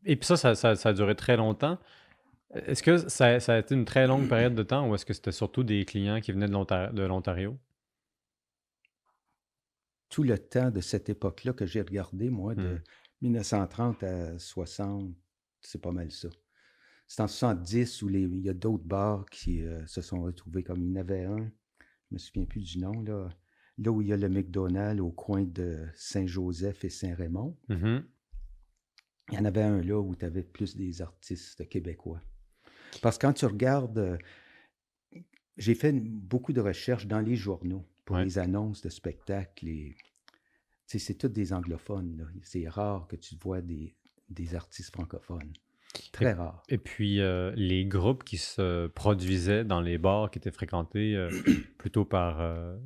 et 0.04 0.16
puis 0.16 0.26
ça, 0.26 0.36
ça, 0.36 0.54
ça- 0.54 0.76
ça 0.76 0.88
a 0.88 0.92
duré 0.92 1.14
très 1.14 1.36
longtemps. 1.36 1.78
Est-ce 2.54 2.82
que 2.82 2.96
ça, 3.08 3.40
ça 3.40 3.54
a 3.54 3.58
été 3.58 3.74
une 3.74 3.84
très 3.84 4.06
longue 4.06 4.28
période 4.28 4.54
de 4.54 4.62
temps 4.62 4.88
ou 4.88 4.94
est-ce 4.94 5.04
que 5.04 5.12
c'était 5.12 5.32
surtout 5.32 5.64
des 5.64 5.84
clients 5.84 6.20
qui 6.20 6.30
venaient 6.32 6.46
de 6.46 6.52
l'Ontar- 6.52 6.92
de 6.92 7.02
l'Ontario? 7.02 7.58
Tout 10.08 10.22
le 10.22 10.38
temps 10.38 10.70
de 10.70 10.80
cette 10.80 11.08
époque-là 11.08 11.52
que 11.52 11.66
j'ai 11.66 11.80
regardé, 11.80 12.30
moi, 12.30 12.54
de 12.54 12.74
Hmm. 12.74 12.80
1930 13.22 14.02
à 14.04 14.38
60, 14.38 15.12
c'est 15.60 15.80
pas 15.80 15.90
mal 15.90 16.10
ça. 16.12 16.28
C'est 17.06 17.22
en 17.22 17.28
70 17.28 18.02
où 18.02 18.08
les, 18.08 18.22
il 18.22 18.40
y 18.40 18.48
a 18.48 18.54
d'autres 18.54 18.84
bars 18.84 19.24
qui 19.30 19.62
euh, 19.62 19.86
se 19.86 20.00
sont 20.02 20.22
retrouvés 20.22 20.62
comme 20.62 20.82
il 20.82 20.88
y 20.90 20.92
en 20.92 20.96
avait 21.00 21.24
un, 21.24 21.50
je 22.10 22.14
me 22.14 22.18
souviens 22.18 22.44
plus 22.44 22.60
du 22.62 22.78
nom, 22.78 23.02
là, 23.02 23.28
là 23.78 23.90
où 23.92 24.02
il 24.02 24.08
y 24.08 24.12
a 24.12 24.16
le 24.16 24.28
McDonald's 24.28 25.00
au 25.00 25.10
coin 25.10 25.44
de 25.44 25.86
Saint-Joseph 25.94 26.84
et 26.84 26.90
Saint-Raymond. 26.90 27.56
Mhm. 27.68 28.04
Il 29.30 29.34
y 29.34 29.38
en 29.38 29.44
avait 29.44 29.62
un 29.62 29.80
là 29.82 29.98
où 30.00 30.14
tu 30.14 30.24
avais 30.24 30.42
plus 30.42 30.76
des 30.76 31.00
artistes 31.02 31.66
québécois. 31.68 32.20
Parce 33.00 33.16
que 33.18 33.26
quand 33.26 33.32
tu 33.32 33.46
regardes, 33.46 33.98
euh, 33.98 34.18
j'ai 35.56 35.74
fait 35.74 35.92
beaucoup 35.92 36.52
de 36.52 36.60
recherches 36.60 37.06
dans 37.06 37.20
les 37.20 37.36
journaux 37.36 37.86
pour 38.04 38.16
Ouais. 38.16 38.24
les 38.24 38.38
annonces 38.38 38.82
de 38.82 38.88
spectacles. 38.90 39.68
et- 39.68 39.96
c'est 40.86 41.14
tous 41.18 41.28
des 41.28 41.52
anglophones. 41.52 42.30
C'est 42.42 42.68
rare 42.68 43.08
que 43.08 43.16
tu 43.16 43.34
vois 43.42 43.60
des, 43.62 43.96
des 44.28 44.54
artistes 44.54 44.92
francophones. 44.92 45.52
Très 46.12 46.32
rare. 46.32 46.62
Et 46.68 46.78
puis, 46.78 47.20
euh, 47.20 47.52
les 47.56 47.84
groupes 47.84 48.24
qui 48.24 48.36
se 48.38 48.86
produisaient 48.88 49.64
dans 49.64 49.80
les 49.80 49.98
bars 49.98 50.30
qui 50.30 50.38
étaient 50.38 50.50
fréquentés 50.50 51.14
euh, 51.16 51.28
plutôt 51.78 52.04
par, 52.04 52.40
euh, 52.40 52.76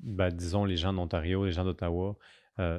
ben, 0.00 0.30
disons, 0.30 0.64
les 0.64 0.76
gens 0.76 0.92
d'Ontario, 0.92 1.44
les 1.44 1.52
gens 1.52 1.64
d'Ottawa, 1.64 2.16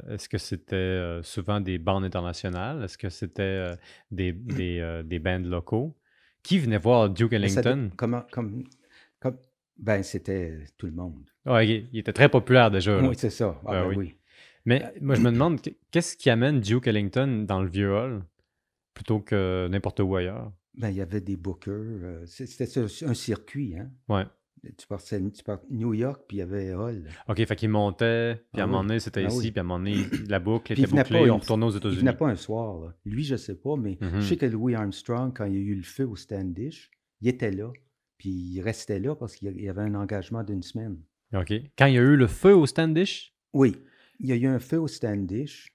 est-ce 0.10 0.30
que 0.30 0.38
c'était 0.38 1.20
souvent 1.24 1.60
des 1.60 1.80
bandes 1.80 2.04
internationales? 2.04 2.84
Est-ce 2.84 3.00
que 3.00 3.10
c'était 3.10 3.66
des, 4.12 4.32
des, 4.34 5.02
des 5.04 5.18
bands 5.20 5.40
locaux? 5.44 5.98
Qui 6.44 6.60
venait 6.60 6.78
voir 6.78 7.10
Duke 7.10 7.32
ça 7.32 7.36
Ellington? 7.38 7.90
comment, 7.98 8.24
comme, 8.32 8.64
comme, 9.20 9.38
ben, 9.78 10.04
c'était 10.04 10.60
tout 10.78 10.86
le 10.86 10.92
monde. 10.92 11.24
Ouais, 11.48 11.68
il 11.68 11.90
il 11.94 12.00
était 12.00 12.14
très 12.14 12.30
populaire 12.30 12.70
déjà. 12.70 13.00
Oui, 13.02 13.16
c'est 13.18 13.32
ça. 13.32 13.60
Ah, 13.66 13.72
Ben 13.72 13.82
ben 13.82 13.88
oui. 13.90 13.96
oui. 13.98 14.16
Mais 14.66 14.94
moi, 15.02 15.16
je 15.16 15.22
me 15.22 15.32
demande, 15.32 15.60
qu- 15.62 15.76
qu'est-ce 15.90 16.16
qui 16.16 16.30
amène 16.30 16.60
Duke 16.60 16.86
Ellington 16.86 17.46
dans 17.48 17.64
le 17.64 17.70
vieux 17.70 17.92
hall? 17.96 18.22
Plutôt 18.94 19.20
que 19.20 19.68
n'importe 19.70 20.00
où 20.02 20.16
ailleurs? 20.16 20.52
Ben, 20.76 20.90
il 20.90 20.96
y 20.98 21.02
avait 21.02 21.22
des 21.22 21.36
bookers. 21.36 21.74
euh, 21.76 22.24
C'était 22.26 22.68
un 23.06 23.14
circuit. 23.14 23.76
Hein? 23.78 23.92
Ouais. 24.10 24.26
Tu 24.78 24.86
partais 24.88 25.20
tu 25.32 25.44
partais 25.44 25.66
New 25.72 25.94
York, 25.96 26.22
puis 26.28 26.38
il 26.38 26.40
y 26.40 26.44
avait 26.44 26.72
Hall. 26.74 27.08
OK, 27.28 27.44
fait 27.46 27.56
qu'il 27.56 27.70
montait, 27.70 28.36
puis 28.54 28.62
à 28.62 28.64
Ah 28.64 28.68
un 28.68 28.68
moment 28.68 28.84
donné, 28.84 29.00
c'était 29.00 29.24
Ah 29.26 29.28
ici, 29.28 29.38
oui. 29.40 29.52
puis 29.52 29.60
à 29.60 29.62
un 29.62 29.66
moment 29.66 29.80
donné, 29.80 29.96
la 30.30 30.40
boucle 30.40 30.74
Puis 30.76 30.84
il 30.84 30.86
était 30.86 30.96
bouclée, 31.04 31.26
pas 31.28 31.34
on 31.34 31.38
retournait 31.40 31.66
aux 31.66 31.72
Il 31.72 31.78
États-Unis. 31.78 32.00
venait 32.00 32.14
pas 32.14 32.28
un 32.30 32.36
soir. 32.36 32.80
là. 32.80 32.94
Lui, 33.04 33.24
je 33.24 33.36
sais 33.38 33.56
pas, 33.56 33.76
mais 33.76 33.98
je 34.02 34.22
sais 34.22 34.38
que 34.38 34.46
Louis 34.46 34.76
Armstrong, 34.76 35.34
quand 35.36 35.46
il 35.46 35.54
y 35.54 35.58
a 35.58 35.62
eu 35.62 35.76
le 35.76 35.82
feu 35.84 36.06
au 36.08 36.16
Standish, 36.16 36.92
il 37.22 37.28
était 37.30 37.52
là. 37.52 37.72
Puis 38.20 38.30
il 38.30 38.62
restait 38.62 39.00
là 39.00 39.16
parce 39.16 39.36
qu'il 39.36 39.60
y 39.60 39.68
avait 39.68 39.82
un 39.82 39.96
engagement 39.96 40.44
d'une 40.44 40.62
semaine. 40.62 40.98
OK. 41.34 41.52
Quand 41.76 41.88
il 41.88 41.96
y 41.96 41.98
a 41.98 42.02
eu 42.02 42.16
le 42.16 42.28
feu 42.28 42.56
au 42.56 42.68
Standish, 42.68 43.34
Oui, 43.54 43.76
il 44.20 44.28
y 44.28 44.32
a 44.32 44.36
eu 44.36 44.46
un 44.46 44.60
feu 44.60 44.80
au 44.80 44.88
Standish. 44.88 45.70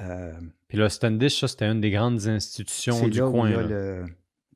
Euh, 0.00 0.32
puis 0.68 0.78
le 0.78 0.88
Standish, 0.88 1.40
ça, 1.40 1.48
c'était 1.48 1.66
une 1.70 1.80
des 1.80 1.90
grandes 1.90 2.26
institutions 2.26 3.08
du 3.08 3.20
là 3.20 3.30
coin. 3.30 4.06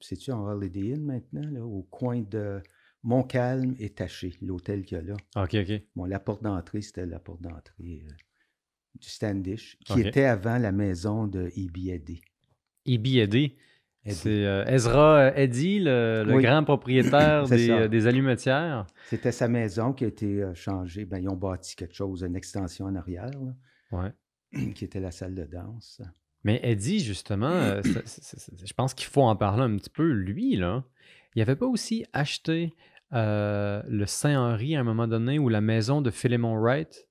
C'est-tu 0.00 0.30
en 0.32 0.46
Holiday 0.46 0.94
Inn 0.94 1.04
maintenant, 1.04 1.48
là, 1.50 1.64
au 1.64 1.82
coin 1.82 2.20
de 2.22 2.60
Montcalm 3.02 3.74
et 3.78 3.90
Taché, 3.90 4.34
l'hôtel 4.42 4.84
qu'il 4.84 4.98
y 4.98 5.00
a 5.00 5.04
là? 5.04 5.14
OK, 5.36 5.54
OK. 5.54 5.82
Bon, 5.96 6.04
la 6.04 6.20
porte 6.20 6.42
d'entrée, 6.42 6.82
c'était 6.82 7.06
la 7.06 7.18
porte 7.18 7.42
d'entrée 7.42 8.02
euh, 8.04 8.12
du 9.00 9.08
Standish, 9.08 9.76
qui 9.84 10.00
était 10.00 10.24
avant 10.24 10.58
la 10.58 10.72
maison 10.72 11.26
de 11.26 11.48
E.B. 11.56 11.88
Eddy. 11.88 12.20
C'est 14.06 14.46
euh, 14.46 14.64
Ezra 14.66 15.32
Eddy, 15.36 15.80
le, 15.80 16.24
le 16.26 16.36
Oui. 16.36 16.42
grand 16.42 16.64
propriétaire 16.64 17.44
des, 17.48 17.68
euh, 17.70 17.88
des 17.88 18.06
allumetières. 18.06 18.86
C'était 19.06 19.32
sa 19.32 19.48
maison 19.48 19.92
qui 19.92 20.04
a 20.04 20.08
été 20.08 20.42
euh, 20.42 20.54
changée. 20.54 21.04
Ben, 21.04 21.18
ils 21.18 21.28
ont 21.28 21.36
bâti 21.36 21.76
quelque 21.76 21.94
chose, 21.94 22.22
une 22.22 22.36
extension 22.36 22.86
en 22.86 22.94
arrière, 22.94 23.30
là, 23.30 23.54
Ouais. 23.90 24.12
qui 24.74 24.84
était 24.84 25.00
la 25.00 25.10
salle 25.10 25.34
de 25.34 25.44
danse. 25.44 26.02
Mais 26.44 26.60
Eddie, 26.62 27.00
justement, 27.00 27.50
euh, 27.50 27.82
je 27.84 28.72
pense 28.74 28.94
qu'il 28.94 29.08
faut 29.08 29.22
en 29.22 29.36
parler 29.36 29.62
un 29.62 29.76
petit 29.76 29.90
peu. 29.90 30.10
Lui, 30.10 30.56
là, 30.56 30.84
il 31.34 31.42
avait 31.42 31.56
pas 31.56 31.66
aussi 31.66 32.04
acheté 32.12 32.74
euh, 33.12 33.82
le 33.88 34.06
Saint-Henri 34.06 34.76
à 34.76 34.80
un 34.80 34.84
moment 34.84 35.08
donné 35.08 35.38
ou 35.38 35.48
la 35.48 35.60
maison 35.60 36.00
de 36.00 36.10
Philemon 36.10 36.58
Wright? 36.58 37.08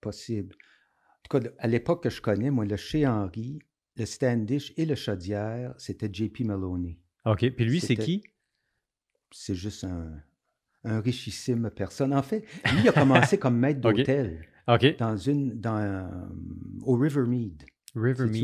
Possible. 0.00 0.54
En 0.54 1.28
tout 1.28 1.40
cas, 1.40 1.50
à 1.58 1.66
l'époque 1.66 2.02
que 2.02 2.10
je 2.10 2.20
connais, 2.20 2.50
moi, 2.50 2.64
le 2.64 2.76
chez 2.76 3.06
Henry, 3.06 3.60
le 3.96 4.06
Standish 4.06 4.72
et 4.76 4.86
le 4.86 4.94
Chaudière, 4.94 5.74
c'était 5.78 6.08
J.P. 6.12 6.44
Maloney. 6.44 6.98
OK. 7.24 7.50
Puis 7.50 7.64
lui, 7.64 7.80
c'est 7.80 7.96
qui? 7.96 8.22
C'est 9.30 9.54
juste 9.54 9.84
un, 9.84 10.22
un 10.84 11.00
richissime 11.00 11.70
personne. 11.70 12.14
En 12.14 12.22
fait, 12.22 12.40
lui, 12.72 12.80
il 12.82 12.88
a 12.88 12.92
commencé 12.92 13.38
comme 13.38 13.58
maître 13.58 13.80
d'hôtel 13.80 14.46
OK. 14.68 14.96
dans 14.98 15.16
une, 15.16 15.58
dans, 15.60 15.76
euh, 15.78 16.06
au 16.82 16.94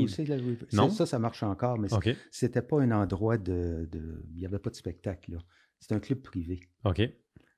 c'est, 0.08 0.24
le 0.24 0.34
River- 0.34 0.66
Non. 0.72 0.88
Ça, 0.90 1.06
ça, 1.06 1.18
marche 1.18 1.42
encore, 1.42 1.78
mais 1.78 1.88
c'était 2.30 2.62
pas 2.62 2.80
un 2.80 2.90
endroit 2.90 3.37
de... 3.38 3.88
de- 3.92 4.24
Il 4.32 4.38
n'y 4.38 4.46
avait 4.46 4.58
pas 4.58 4.70
de 4.70 4.74
spectacle, 4.76 5.32
là. 5.32 5.38
C'est 5.80 5.94
un 5.94 6.00
club 6.00 6.20
privé. 6.22 6.60
OK. 6.84 7.02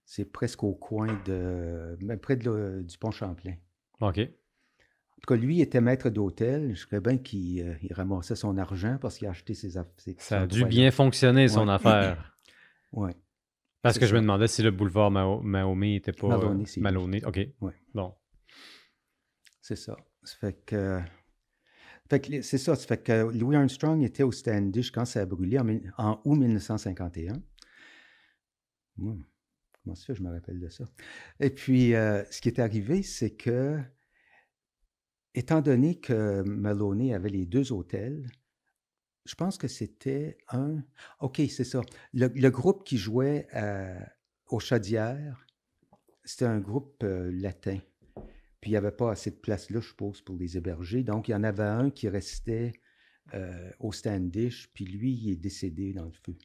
C'est 0.05 0.25
presque 0.31 0.63
au 0.65 0.75
coin 0.75 1.07
de... 1.27 1.97
même 2.03 2.19
près 2.19 2.37
de 2.37 2.45
le- 2.51 2.83
du 2.83 2.99
pont 2.99 3.11
Champlain. 3.13 3.55
OK. 4.01 4.19
En 4.19 5.21
tout 5.23 5.35
cas, 5.35 5.37
lui 5.37 5.61
était 5.61 5.81
maître 5.81 6.11
d'hôtel. 6.11 6.75
Je 6.75 6.81
serais 6.83 7.01
bien 7.01 7.17
qu'il 7.19 7.63
euh, 7.63 7.75
ramassait 7.93 8.37
son 8.37 8.59
argent 8.59 8.99
parce 9.01 9.17
qu'il 9.17 9.27
a 9.27 9.31
acheté 9.31 9.55
ses 9.55 9.79
affaires. 9.79 10.15
Ça 10.19 10.43
a 10.43 10.47
dû 10.47 10.65
bien 10.67 10.91
fonctionner, 10.91 11.49
son 11.49 11.69
Ouais. 11.69 11.75
affaire. 11.75 12.33
Oui. 12.93 13.11
Parce 13.83 13.99
que 13.99 14.07
je 14.07 14.15
me 14.15 14.21
demandais 14.21 14.47
si 14.49 14.63
le 14.63 14.71
boulevard 14.71 15.11
Mahomet 15.11 15.89
n'était 15.91 16.13
pas 16.13 16.27
euh, 16.29 16.31
Maloney. 16.39 16.65
Maloney. 16.79 17.23
OK. 17.27 17.41
Ouais. 17.61 17.73
Bon. 17.95 18.15
C'est 19.67 19.75
ça. 19.75 19.97
Ça 20.23 20.37
fait 20.37 20.65
que. 20.65 21.01
fait 22.09 22.21
que 22.21 22.41
c'est 22.43 22.57
ça. 22.57 22.77
Ça 22.77 22.87
fait 22.87 23.03
que 23.03 23.33
Louis 23.37 23.57
Armstrong 23.57 24.01
était 24.01 24.23
au 24.23 24.31
Standish 24.31 24.93
quand 24.93 25.05
ça 25.05 25.23
a 25.23 25.27
brûlé 25.27 25.59
en, 25.59 26.21
août 26.25 26.37
1951. 26.37 27.43
Hum, 29.01 29.25
Comment 29.83 29.97
ça 29.97 30.05
fait 30.07 30.15
je 30.15 30.23
me 30.23 30.31
rappelle 30.31 30.61
de 30.61 30.69
ça? 30.69 30.85
Et 31.41 31.51
puis, 31.51 31.97
euh, 31.97 32.23
ce 32.31 32.41
qui 32.41 32.49
est 32.49 32.61
arrivé, 32.61 33.03
c'est 33.03 33.35
que, 33.35 33.81
étant 35.35 35.63
donné 35.63 35.99
que 35.99 36.43
Maloney 36.43 37.13
avait 37.13 37.31
les 37.31 37.45
deux 37.45 37.73
hôtels, 37.73 38.31
je 39.25 39.35
pense 39.35 39.59
que 39.59 39.67
c'était 39.67 40.39
un. 40.51 40.81
OK, 41.19 41.43
c'est 41.51 41.65
ça. 41.65 41.81
Le, 42.15 42.51
groupe 42.51 42.85
qui 42.85 42.99
jouait 42.99 43.49
à- 43.51 44.13
aux 44.47 44.61
Chaudières, 44.61 45.45
c'était 46.23 46.45
un 46.45 46.61
groupe 46.61 47.03
euh, 47.03 47.33
latin. 47.33 47.81
Puis 48.61 48.71
il 48.71 48.75
n'y 48.75 48.79
avait 48.79 48.91
pas 48.93 49.11
assez 49.11 49.31
de 49.31 49.37
place 49.37 49.71
là, 49.71 49.81
je 49.81 49.89
suppose, 49.89 50.21
pour 50.23 50.37
les 50.37 50.57
héberger. 50.57 51.03
Donc, 51.03 51.29
il 51.29 51.33
y 51.33 51.35
en 51.35 51.45
avait 51.45 51.63
un 51.63 51.91
qui 51.91 52.09
restait 52.09 52.73
euh, 53.35 53.71
au 53.81 53.93
Standish, 53.93 54.71
puis 54.73 54.85
lui, 54.87 55.13
il 55.13 55.33
est 55.33 55.37
décédé 55.37 55.93
dans 55.93 56.05
le 56.07 56.13
feu. 56.13 56.37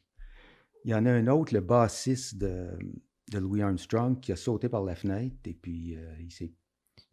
Il 0.84 0.90
y 0.90 0.94
en 0.94 1.06
a 1.06 1.10
un 1.12 1.26
autre, 1.28 1.54
le 1.54 1.60
bassiste 1.60 2.38
de, 2.38 2.68
de 3.30 3.38
Louis 3.38 3.62
Armstrong, 3.62 4.18
qui 4.20 4.32
a 4.32 4.36
sauté 4.36 4.68
par 4.68 4.82
la 4.84 4.94
fenêtre, 4.94 5.36
et 5.46 5.54
puis 5.54 5.96
euh, 5.96 6.14
il 6.20 6.30
s'est. 6.32 6.52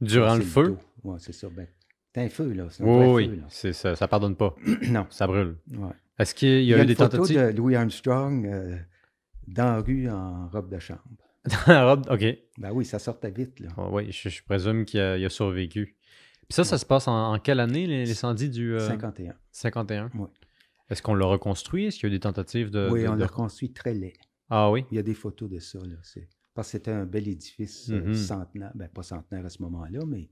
Durant 0.01 0.35
le 0.35 0.41
feu? 0.41 0.77
Ouais, 1.03 1.17
c'est 1.19 1.33
ça. 1.33 1.49
Ben, 1.49 1.67
c'est 2.13 2.21
un 2.23 2.29
feu, 2.29 2.51
là. 2.53 2.67
Un 2.79 2.83
Oui, 2.85 3.27
oui. 3.29 3.37
là. 3.37 3.43
Ça, 3.49 3.95
ça 3.95 4.07
pardonne 4.07 4.35
pas. 4.35 4.55
non. 4.89 5.05
Ça 5.09 5.27
brûle. 5.27 5.57
Ouais. 5.71 5.91
Est-ce 6.17 6.33
qu'il 6.35 6.49
y 6.49 6.63
Il 6.63 6.65
y 6.69 6.73
a, 6.73 6.77
a, 6.77 6.79
eu 6.79 6.81
une 6.81 6.87
des 6.87 6.95
photo 6.95 7.17
tentatives? 7.17 7.37
de 7.37 7.57
Louis 7.57 7.75
Armstrong 7.75 8.45
euh, 8.47 8.77
dans 9.47 9.75
la 9.75 9.81
rue 9.81 10.09
en 10.09 10.47
robe 10.49 10.69
de 10.69 10.79
chambre. 10.79 10.99
Dans 11.67 11.73
la 11.73 11.85
robe? 11.89 12.05
OK. 12.09 12.25
Ben 12.57 12.71
oui, 12.71 12.85
ça 12.85 12.99
sortait 12.99 13.31
vite, 13.31 13.59
là. 13.59 13.69
Ah 13.77 13.89
oui, 13.91 14.11
je, 14.11 14.29
je 14.29 14.43
présume 14.43 14.85
qu'il 14.85 14.99
a, 14.99 15.29
survécu. 15.29 15.95
Puis 16.47 16.55
ça, 16.55 16.63
ça 16.63 16.77
se 16.77 16.85
passe 16.85 17.07
en, 17.07 17.33
en 17.33 17.39
quelle 17.39 17.59
année, 17.59 17.85
les- 17.87 18.05
l'incendie 18.05 18.49
du 18.49 18.73
euh, 18.75 18.79
51. 18.87 19.35
51? 19.51 20.09
Oui. 20.15 20.27
Est-ce 20.89 21.01
qu'on 21.01 21.13
l'a 21.15 21.25
reconstruit? 21.25 21.85
Est-ce 21.85 21.97
qu'il 21.99 22.09
y 22.09 22.11
a 22.11 22.15
eu 22.15 22.17
des 22.17 22.21
tentatives 22.21 22.71
de... 22.71 22.89
oui, 22.91 23.03
de- 23.03 23.07
on 23.07 23.15
de- 23.15 23.19
l'a 23.21 23.27
construit 23.27 23.71
très 23.71 23.93
laid. 23.93 24.13
Ah 24.49 24.71
oui? 24.71 24.83
Il 24.91 24.95
y 24.95 24.99
a 24.99 25.03
des 25.03 25.13
photos 25.13 25.49
de 25.49 25.59
ça. 25.59 25.77
Là. 25.79 25.95
C'est- 26.03 26.27
Parce 26.55 26.67
que 26.67 26.71
c'était 26.73 26.91
un 26.91 27.05
bel 27.05 27.27
édifice 27.27 27.89
euh, 27.91 28.01
Mhm. 28.01 28.13
centenaire. 28.15 28.71
Ben, 28.75 28.89
pas 28.89 29.03
centenaire 29.03 29.45
à 29.45 29.49
ce 29.49 29.61
moment-là, 29.61 29.99
mais 30.07 30.29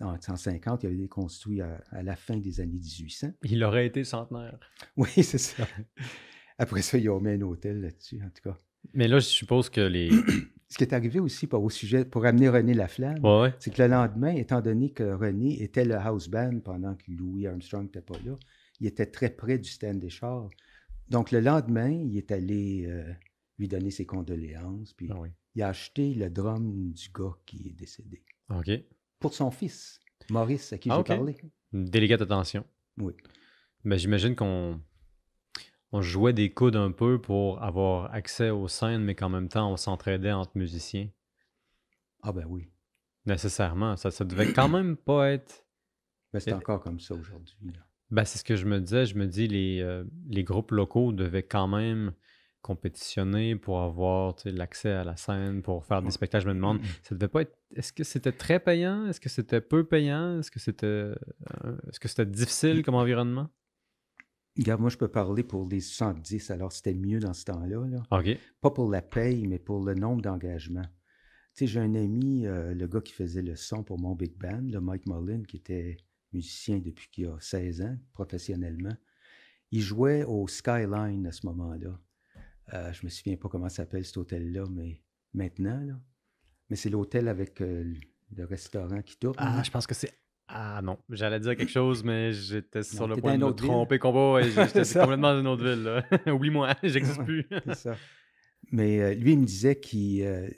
en 0.00 0.18
150, 0.18 0.82
il 0.82 0.86
avait 0.86 0.96
été 0.96 1.08
construit 1.08 1.60
à, 1.60 1.80
à 1.90 2.02
la 2.02 2.16
fin 2.16 2.38
des 2.38 2.60
années 2.60 2.78
1800. 2.78 3.32
Il 3.44 3.62
aurait 3.62 3.84
été 3.86 4.02
centenaire. 4.04 4.58
Oui, 4.96 5.10
c'est 5.22 5.36
ça. 5.38 5.66
Après 6.58 6.80
ça, 6.82 6.96
ils 6.98 7.08
ont 7.10 7.20
mis 7.20 7.30
un 7.32 7.40
hôtel 7.42 7.80
là-dessus, 7.82 8.20
en 8.24 8.30
tout 8.30 8.42
cas. 8.50 8.56
Mais 8.94 9.08
là, 9.08 9.18
je 9.18 9.26
suppose 9.26 9.68
que 9.70 9.80
les... 9.80 10.10
Ce 10.68 10.76
qui 10.78 10.84
est 10.84 10.92
arrivé 10.92 11.18
aussi 11.18 11.46
par- 11.48 11.62
au 11.62 11.68
sujet, 11.70 12.04
pour 12.04 12.24
amener 12.26 12.48
René 12.48 12.74
Laflamme, 12.74 13.24
Ouais, 13.24 13.40
ouais. 13.40 13.54
c'est 13.58 13.74
que 13.74 13.82
le 13.82 13.88
lendemain, 13.88 14.32
étant 14.34 14.60
donné 14.60 14.90
que 14.92 15.02
René 15.02 15.62
était 15.62 15.84
le 15.84 15.96
house 15.96 16.28
band 16.28 16.60
pendant 16.60 16.94
que 16.94 17.10
Louis 17.10 17.46
Armstrong 17.48 17.84
n'était 17.84 18.00
pas 18.02 18.18
là, 18.24 18.36
il 18.78 18.86
était 18.86 19.06
très 19.06 19.30
près 19.30 19.58
du 19.58 19.68
stand 19.68 19.98
des 19.98 20.10
chars. 20.10 20.48
Donc, 21.08 21.32
le 21.32 21.40
lendemain, 21.40 21.90
il 21.90 22.16
est 22.16 22.30
allé 22.30 22.84
euh, 22.86 23.12
lui 23.58 23.66
donner 23.66 23.90
ses 23.90 24.06
condoléances, 24.06 24.92
puis 24.94 25.08
Ah 25.10 25.18
oui. 25.18 25.30
il 25.56 25.62
a 25.62 25.68
acheté 25.68 26.14
le 26.14 26.30
drum 26.30 26.92
du 26.92 27.08
gars 27.12 27.34
qui 27.46 27.66
est 27.68 27.72
décédé. 27.76 28.22
OK. 28.50 28.70
Pour 29.18 29.34
son 29.34 29.50
fils, 29.50 29.98
Maurice, 30.30 30.72
à 30.72 30.78
qui 30.78 30.88
Ah, 30.88 30.94
j'ai 30.94 31.00
ok. 31.00 31.06
parlé. 31.08 31.36
Une 31.72 31.84
délicate 31.84 32.22
attention. 32.22 32.64
Oui. 32.98 33.12
Ben, 33.84 33.96
j'imagine 33.98 34.36
qu'on 34.36 34.80
on 35.92 36.02
jouait 36.02 36.32
des 36.32 36.50
coudes 36.52 36.76
un 36.76 36.92
peu 36.92 37.20
pour 37.20 37.62
avoir 37.62 38.12
accès 38.14 38.50
aux 38.50 38.68
scènes, 38.68 39.02
mais 39.02 39.14
qu'en 39.14 39.28
même 39.28 39.48
temps, 39.48 39.72
on 39.72 39.76
s'entraidait 39.76 40.32
entre 40.32 40.52
musiciens. 40.54 41.08
Ah 42.22 42.32
ben 42.32 42.44
oui. 42.48 42.68
Nécessairement. 43.26 43.96
Ça, 43.96 44.10
ça 44.10 44.24
devait 44.24 44.52
quand 44.52 44.68
même 44.68 44.96
pas 44.96 45.30
être... 45.30 45.66
Ben, 46.32 46.40
c'est 46.40 46.50
Et- 46.50 46.54
encore 46.54 46.80
comme 46.80 47.00
ça 47.00 47.14
aujourd'hui. 47.14 47.56
Ben, 48.10 48.24
c'est 48.24 48.38
ce 48.38 48.44
que 48.44 48.56
je 48.56 48.66
me 48.66 48.80
disais. 48.80 49.06
Je 49.06 49.14
me 49.16 49.26
dis, 49.26 49.46
les, 49.46 49.80
euh, 49.80 50.04
les 50.28 50.42
groupes 50.44 50.72
locaux 50.72 51.12
devaient 51.12 51.42
quand 51.44 51.68
même 51.68 52.12
compétitionner 52.62 53.56
pour 53.56 53.80
avoir 53.82 54.34
l'accès 54.44 54.90
à 54.90 55.02
la 55.04 55.16
scène, 55.16 55.62
pour 55.62 55.84
faire 55.86 56.02
des 56.02 56.10
spectacles. 56.10 56.44
Je 56.44 56.48
me 56.50 56.54
demande, 56.54 56.80
ça 57.02 57.14
devait 57.14 57.28
pas 57.28 57.42
être. 57.42 57.56
Est-ce 57.74 57.92
que 57.92 58.04
c'était 58.04 58.32
très 58.32 58.60
payant? 58.60 59.06
Est-ce 59.06 59.20
que 59.20 59.28
c'était 59.28 59.60
peu 59.60 59.84
payant? 59.84 60.38
Est-ce 60.40 60.50
que 60.50 60.58
c'était 60.58 60.86
euh, 60.86 61.14
est-ce 61.88 61.98
que 62.00 62.08
c'était 62.08 62.26
difficile 62.26 62.82
comme 62.84 62.96
environnement? 62.96 63.48
Regarde, 64.58 64.80
moi, 64.80 64.90
je 64.90 64.96
peux 64.96 65.08
parler 65.08 65.42
pour 65.42 65.68
les 65.68 65.80
70, 65.80 66.50
alors 66.50 66.72
c'était 66.72 66.94
mieux 66.94 67.20
dans 67.20 67.32
ce 67.32 67.44
temps-là. 67.44 67.86
là. 67.86 68.02
Pas 68.60 68.70
pour 68.70 68.90
la 68.90 69.00
paye, 69.02 69.46
mais 69.46 69.58
pour 69.58 69.84
le 69.84 69.94
nombre 69.94 70.22
d'engagements. 70.22 70.86
Tu 71.54 71.64
sais, 71.64 71.66
j'ai 71.66 71.80
un 71.80 71.94
ami, 71.94 72.46
euh, 72.46 72.74
le 72.74 72.86
gars 72.86 73.00
qui 73.00 73.12
faisait 73.12 73.42
le 73.42 73.56
son 73.56 73.82
pour 73.82 73.98
mon 73.98 74.14
big 74.14 74.36
band, 74.36 74.62
le 74.62 74.80
Mike 74.80 75.06
Mullen, 75.06 75.46
qui 75.46 75.56
était 75.56 75.96
musicien 76.32 76.78
depuis 76.78 77.08
qu'il 77.10 77.26
a 77.26 77.36
16 77.40 77.82
ans, 77.82 77.96
professionnellement. 78.12 78.96
Il 79.70 79.80
jouait 79.80 80.24
au 80.24 80.46
Skyline 80.48 81.26
à 81.26 81.32
ce 81.32 81.46
moment-là. 81.46 81.98
Euh, 82.72 82.92
je 82.92 83.04
me 83.04 83.10
souviens 83.10 83.36
pas 83.36 83.48
comment 83.48 83.68
s'appelle 83.68 84.04
cet 84.04 84.16
hôtel-là, 84.16 84.64
mais 84.70 85.00
maintenant, 85.32 85.80
là. 85.80 86.00
Mais 86.68 86.76
c'est 86.76 86.90
l'hôtel 86.90 87.26
avec 87.26 87.60
euh, 87.60 87.92
le 88.36 88.44
restaurant 88.44 89.02
qui 89.02 89.16
tourne. 89.16 89.34
Ah, 89.38 89.56
là. 89.56 89.62
je 89.62 89.70
pense 89.70 89.86
que 89.86 89.94
c'est. 89.94 90.12
Ah 90.52 90.80
non, 90.82 90.98
j'allais 91.10 91.38
dire 91.38 91.56
quelque 91.56 91.70
chose, 91.70 92.02
mais 92.02 92.32
j'étais 92.32 92.82
sur 92.82 93.06
le 93.06 93.16
point 93.16 93.34
de 93.34 93.38
me 93.38 93.46
autre 93.46 93.62
ville. 93.62 93.70
tromper 93.70 93.98
combat 93.98 94.40
et 94.40 94.50
j'étais 94.50 94.82
complètement 95.00 95.34
dans 95.34 95.40
une 95.40 95.46
autre 95.46 95.64
ville. 95.64 96.04
Oublie-moi, 96.32 96.74
j'existe 96.82 97.22
plus. 97.24 97.46
C'est 97.66 97.74
ça. 97.74 97.96
Mais 98.72 99.00
euh, 99.00 99.14
lui, 99.14 99.32
il 99.32 99.38
me 99.38 99.44
disait 99.44 99.78
qu'il 99.78 100.22
euh, 100.22 100.48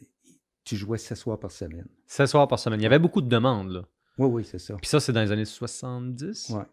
tu 0.65 0.77
jouais 0.77 0.99
16 0.99 1.19
soirs 1.19 1.39
par 1.39 1.51
semaine. 1.51 1.87
16 2.07 2.31
soirs 2.31 2.49
par 2.49 2.59
semaine. 2.59 2.81
Il 2.81 2.85
y 2.85 2.87
avait 2.87 2.99
beaucoup 2.99 3.21
de 3.21 3.29
demandes. 3.29 3.71
Là. 3.71 3.85
Oui, 4.19 4.29
oui, 4.29 4.45
c'est 4.45 4.59
ça. 4.59 4.75
Puis 4.77 4.89
ça, 4.89 4.99
c'est 5.01 5.13
dans 5.13 5.23
les 5.23 5.33
années 5.33 5.45
70. 5.45 6.51
Ouais. 6.51 6.65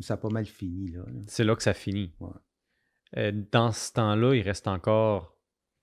Ça 0.00 0.14
a 0.14 0.16
pas 0.16 0.28
mal 0.28 0.46
fini, 0.46 0.92
là. 0.92 1.00
là. 1.00 1.20
C'est 1.26 1.44
là 1.44 1.54
que 1.54 1.62
ça 1.62 1.74
finit. 1.74 2.12
Ouais. 2.20 2.30
Euh, 3.16 3.32
dans 3.52 3.72
ce 3.72 3.92
temps-là, 3.92 4.34
il 4.34 4.42
reste 4.42 4.68
encore 4.68 5.37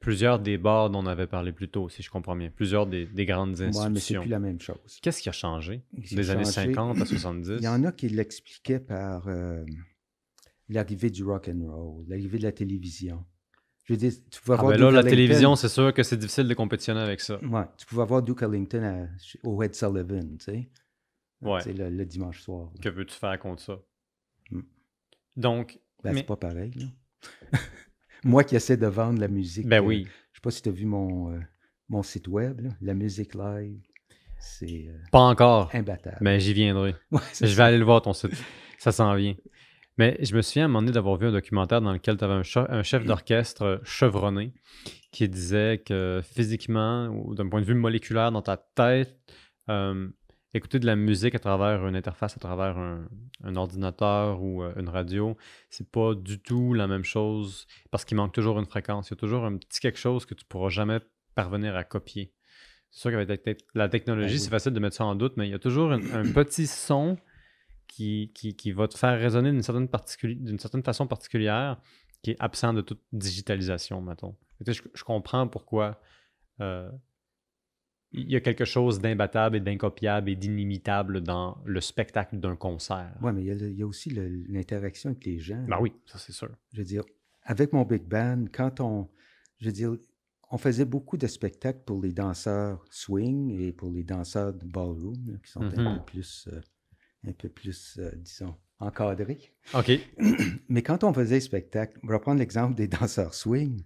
plusieurs 0.06 0.40
des 0.40 0.58
bars 0.58 0.90
dont 0.90 1.00
on 1.04 1.06
avait 1.08 1.28
parlé 1.28 1.52
plus 1.52 1.68
tôt, 1.68 1.90
si 1.90 2.02
je 2.04 2.10
comprends 2.10 2.36
bien. 2.36 2.50
Plusieurs 2.50 2.86
des, 2.88 3.06
des 3.06 3.26
grandes 3.26 3.60
Ouais, 3.60 3.66
mais 3.66 3.74
c'est 3.74 3.80
institutions. 3.80 4.22
plus 4.22 4.30
la 4.30 4.40
même 4.40 4.62
chose. 4.62 5.00
Qu'est-ce 5.02 5.22
qui 5.22 5.30
a 5.30 5.34
changé 5.34 5.84
des 5.92 6.30
années 6.30 6.44
changé, 6.46 6.74
50 6.74 7.02
à 7.02 7.06
70? 7.06 7.58
Il 7.60 7.64
y 7.64 7.68
en 7.68 7.84
a 7.84 7.92
qui 7.92 8.08
l'expliquaient 8.10 8.80
par 8.80 9.28
euh, 9.28 9.66
l'arrivée 10.70 11.10
du 11.10 11.24
rock 11.24 11.50
and 11.54 11.66
roll, 11.68 12.06
l'arrivée 12.08 12.38
de 12.38 12.44
la 12.44 12.52
télévision. 12.52 13.26
Je 13.86 13.94
veux 13.94 13.98
dire, 13.98 14.14
tu 14.32 14.42
pouvais 14.42 14.56
Ah 14.58 14.62
avoir 14.62 14.72
ben 14.78 14.80
là, 14.82 14.88
Duke 14.88 14.94
la 14.96 15.00
Ellington- 15.02 15.10
télévision, 15.12 15.56
c'est 15.56 15.70
sûr 15.70 15.94
que 15.94 16.02
c'est 16.04 16.18
difficile 16.18 16.48
de 16.48 16.54
compétitionner 16.56 17.02
avec 17.02 17.20
ça. 17.22 17.40
Ouais, 17.44 17.66
tu 17.78 17.86
pouvais 17.86 18.02
avoir 18.02 18.24
Duke 18.24 18.42
Ellington 18.42 18.84
à- 18.84 19.08
au 19.48 19.62
Ed 19.62 19.76
Sullivan, 19.76 20.38
tu 20.38 20.46
sais. 20.46 20.70
Ouais. 21.42 21.60
Tu 21.62 21.66
sais, 21.70 21.74
le, 21.74 21.90
le 21.90 22.06
dimanche 22.06 22.42
soir. 22.42 22.72
là. 22.74 22.80
Que 22.82 22.90
veux-tu 22.90 23.14
faire 23.16 23.38
contre 23.38 23.62
ça? 23.62 23.80
Mm. 24.52 24.62
Donc, 25.36 25.80
Ben, 26.04 26.14
mais- 26.14 26.20
c'est 26.22 26.26
pas 26.26 26.38
pareil, 26.38 26.72
là. 26.76 27.60
Moi 28.26 28.44
qui 28.44 28.56
essaie 28.58 28.76
de 28.76 28.88
vendre 28.88 29.20
la 29.22 29.30
musique. 29.30 29.68
ben 29.68 29.82
euh, 29.82 29.86
oui. 29.86 30.04
Je 30.34 30.38
sais 30.38 30.42
pas 30.42 30.52
si 30.52 30.62
tu 30.62 30.68
as 30.70 30.72
vu 30.74 30.86
mon, 30.86 31.32
euh, 31.32 31.40
mon 31.88 32.04
site 32.04 32.28
web, 32.28 32.60
là, 32.60 32.70
la 32.82 32.94
musique 32.94 33.36
live. 33.36 33.80
C'est 34.40 34.88
euh, 34.90 34.98
Pas 35.12 35.20
encore, 35.22 35.70
imbattable. 35.74 36.18
mais 36.20 36.40
j'y 36.42 36.54
viendrai. 36.54 36.94
Ouais, 37.12 37.22
Je 37.40 37.46
vais 37.46 37.54
ça. 37.54 37.66
aller 37.68 37.78
le 37.78 37.86
voir, 37.86 38.02
ton 38.02 38.12
site. 38.14 38.32
Ça 38.80 38.92
s'en 38.92 39.16
vient. 39.16 39.36
Mais 39.98 40.18
je 40.22 40.36
me 40.36 40.42
souviens 40.42 40.64
à 40.64 40.66
un 40.66 40.68
moment 40.68 40.82
donné 40.82 40.92
d'avoir 40.92 41.16
vu 41.16 41.28
un 41.28 41.32
documentaire 41.32 41.80
dans 41.82 41.94
lequel 41.94 42.18
tu 42.18 42.24
avais 42.26 42.34
un, 42.34 42.42
che- 42.44 42.66
un 42.70 42.84
chef 42.84 43.06
d'orchestre 43.06 43.80
chevronné 43.86 44.52
qui 45.12 45.30
disait 45.30 45.82
que 45.86 46.20
physiquement, 46.24 47.08
ou 47.08 47.34
d'un 47.34 47.48
point 47.48 47.62
de 47.62 47.66
vue 47.66 47.76
moléculaire 47.76 48.32
dans 48.34 48.42
ta 48.42 48.58
tête, 48.58 49.16
euh, 49.70 50.10
écouter 50.56 50.80
de 50.80 50.86
la 50.86 50.96
musique 50.96 51.36
à 51.36 51.40
travers 51.40 51.86
une 51.88 51.96
interface, 51.96 52.36
à 52.36 52.40
travers 52.40 52.78
un, 52.78 53.08
un 53.44 53.56
ordinateur 53.56 54.42
ou 54.42 54.64
euh, 54.64 54.74
une 54.78 54.90
radio, 54.90 55.38
c'est 55.70 55.90
pas 55.90 56.16
du 56.16 56.40
tout 56.40 56.74
la 56.74 56.88
même 56.88 57.04
chose 57.04 57.68
parce 57.92 58.06
qu'il 58.06 58.18
manque 58.18 58.34
toujours 58.34 58.58
une 58.60 58.66
fréquence. 58.66 59.10
Il 59.10 59.12
y 59.12 59.18
a 59.18 59.18
toujours 59.18 59.46
un 59.46 59.58
petit 59.58 59.80
quelque 59.80 60.00
chose 60.00 60.26
que 60.26 60.34
tu 60.34 60.46
pourras 60.46 60.70
jamais 60.70 61.00
parvenir 61.36 61.76
à 61.76 61.84
copier. 61.84 62.32
C'est 62.92 63.02
sûr 63.02 63.12
qu'avec 63.12 63.28
la 63.28 63.38
tec- 63.38 63.66
la 63.74 63.90
technologie, 63.90 64.36
Ben 64.36 64.40
c'est 64.44 64.50
facile 64.50 64.74
de 64.74 64.80
mettre 64.80 64.96
ça 64.96 65.06
en 65.06 65.16
doute, 65.16 65.34
mais 65.36 65.48
il 65.48 65.52
y 65.52 65.56
a 65.56 65.60
toujours 65.60 65.92
un, 65.92 66.00
un 66.14 66.32
petit 66.32 66.66
son 66.68 67.18
qui, 67.88 68.32
qui, 68.34 68.56
qui 68.56 68.72
va 68.72 68.88
te 68.88 68.98
faire 68.98 69.20
résonner 69.20 69.52
d'une 69.52 69.62
certaine, 69.62 69.90
d'une 70.24 70.60
certaine 70.60 70.84
façon 70.84 71.06
particulière 71.06 71.78
qui 72.24 72.32
est 72.32 72.38
absent 72.40 72.74
de 72.74 72.82
toute 72.82 73.02
digitalisation, 73.12 74.02
mettons. 74.02 74.36
Je 74.66 75.04
comprends 75.04 75.48
pourquoi 75.48 76.00
euh, 76.62 76.90
il 78.18 78.32
y 78.32 78.36
a 78.36 78.40
quelque 78.42 78.66
chose 78.66 79.00
d'imbattable 79.00 79.58
et 79.58 79.60
d'incopiable 79.60 80.30
et 80.30 80.36
d'inimitable 80.36 81.22
dans 81.22 81.58
le 81.66 81.82
spectacle 81.82 82.38
d'un 82.40 82.56
concert. 82.56 83.16
Ouais, 83.22 83.34
mais 83.34 83.42
il 83.42 83.48
y 83.48 83.52
a, 83.52 83.56
le- 83.56 83.70
il 83.70 83.78
y 83.78 83.84
a 83.84 83.88
aussi 83.88 84.10
le- 84.10 84.44
l'interaction 84.48 85.10
avec 85.12 85.26
les 85.26 85.40
gens. 85.40 85.64
Ben 85.68 85.78
oui, 85.82 85.94
ça 86.06 86.18
c'est 86.18 86.32
sûr. 86.32 86.50
Je 86.74 86.78
veux 86.80 86.86
dire, 86.86 87.04
avec 87.44 87.74
mon 87.74 87.84
big 87.84 88.04
band, 88.04 88.46
quand 88.52 88.80
on, 88.80 89.10
je 89.60 89.66
veux 89.68 89.72
dire, 89.72 89.96
on 90.52 90.58
faisait 90.58 90.86
beaucoup 90.86 91.18
de 91.18 91.28
spectacles 91.28 91.82
pour 91.86 92.02
les 92.02 92.12
danseurs 92.14 92.86
swing 92.90 93.52
et 93.60 93.72
pour 93.74 93.92
les 93.92 94.04
danseurs 94.04 94.54
de 94.54 94.66
ballroom, 94.66 95.32
là, 95.32 95.38
qui 95.44 95.52
sont 95.52 95.62
un 95.62 95.66
Mhm. 95.66 95.98
peu 96.00 96.06
plus, 96.06 96.48
euh, 96.54 96.62
un 97.28 97.34
peu 97.34 97.50
plus, 97.50 97.98
euh, 98.00 98.12
disons, 98.16 98.56
encadrés. 98.80 99.54
OK. 99.74 99.92
Mais 100.70 100.82
quand 100.84 101.04
on 101.04 101.14
faisait 101.14 101.36
les 101.36 101.42
spectacles, 101.42 102.00
on 102.04 102.08
va 102.08 102.20
prendre 102.20 102.40
l'exemple 102.40 102.76
des 102.76 102.88
danseurs 102.88 103.34
swing, 103.34 103.84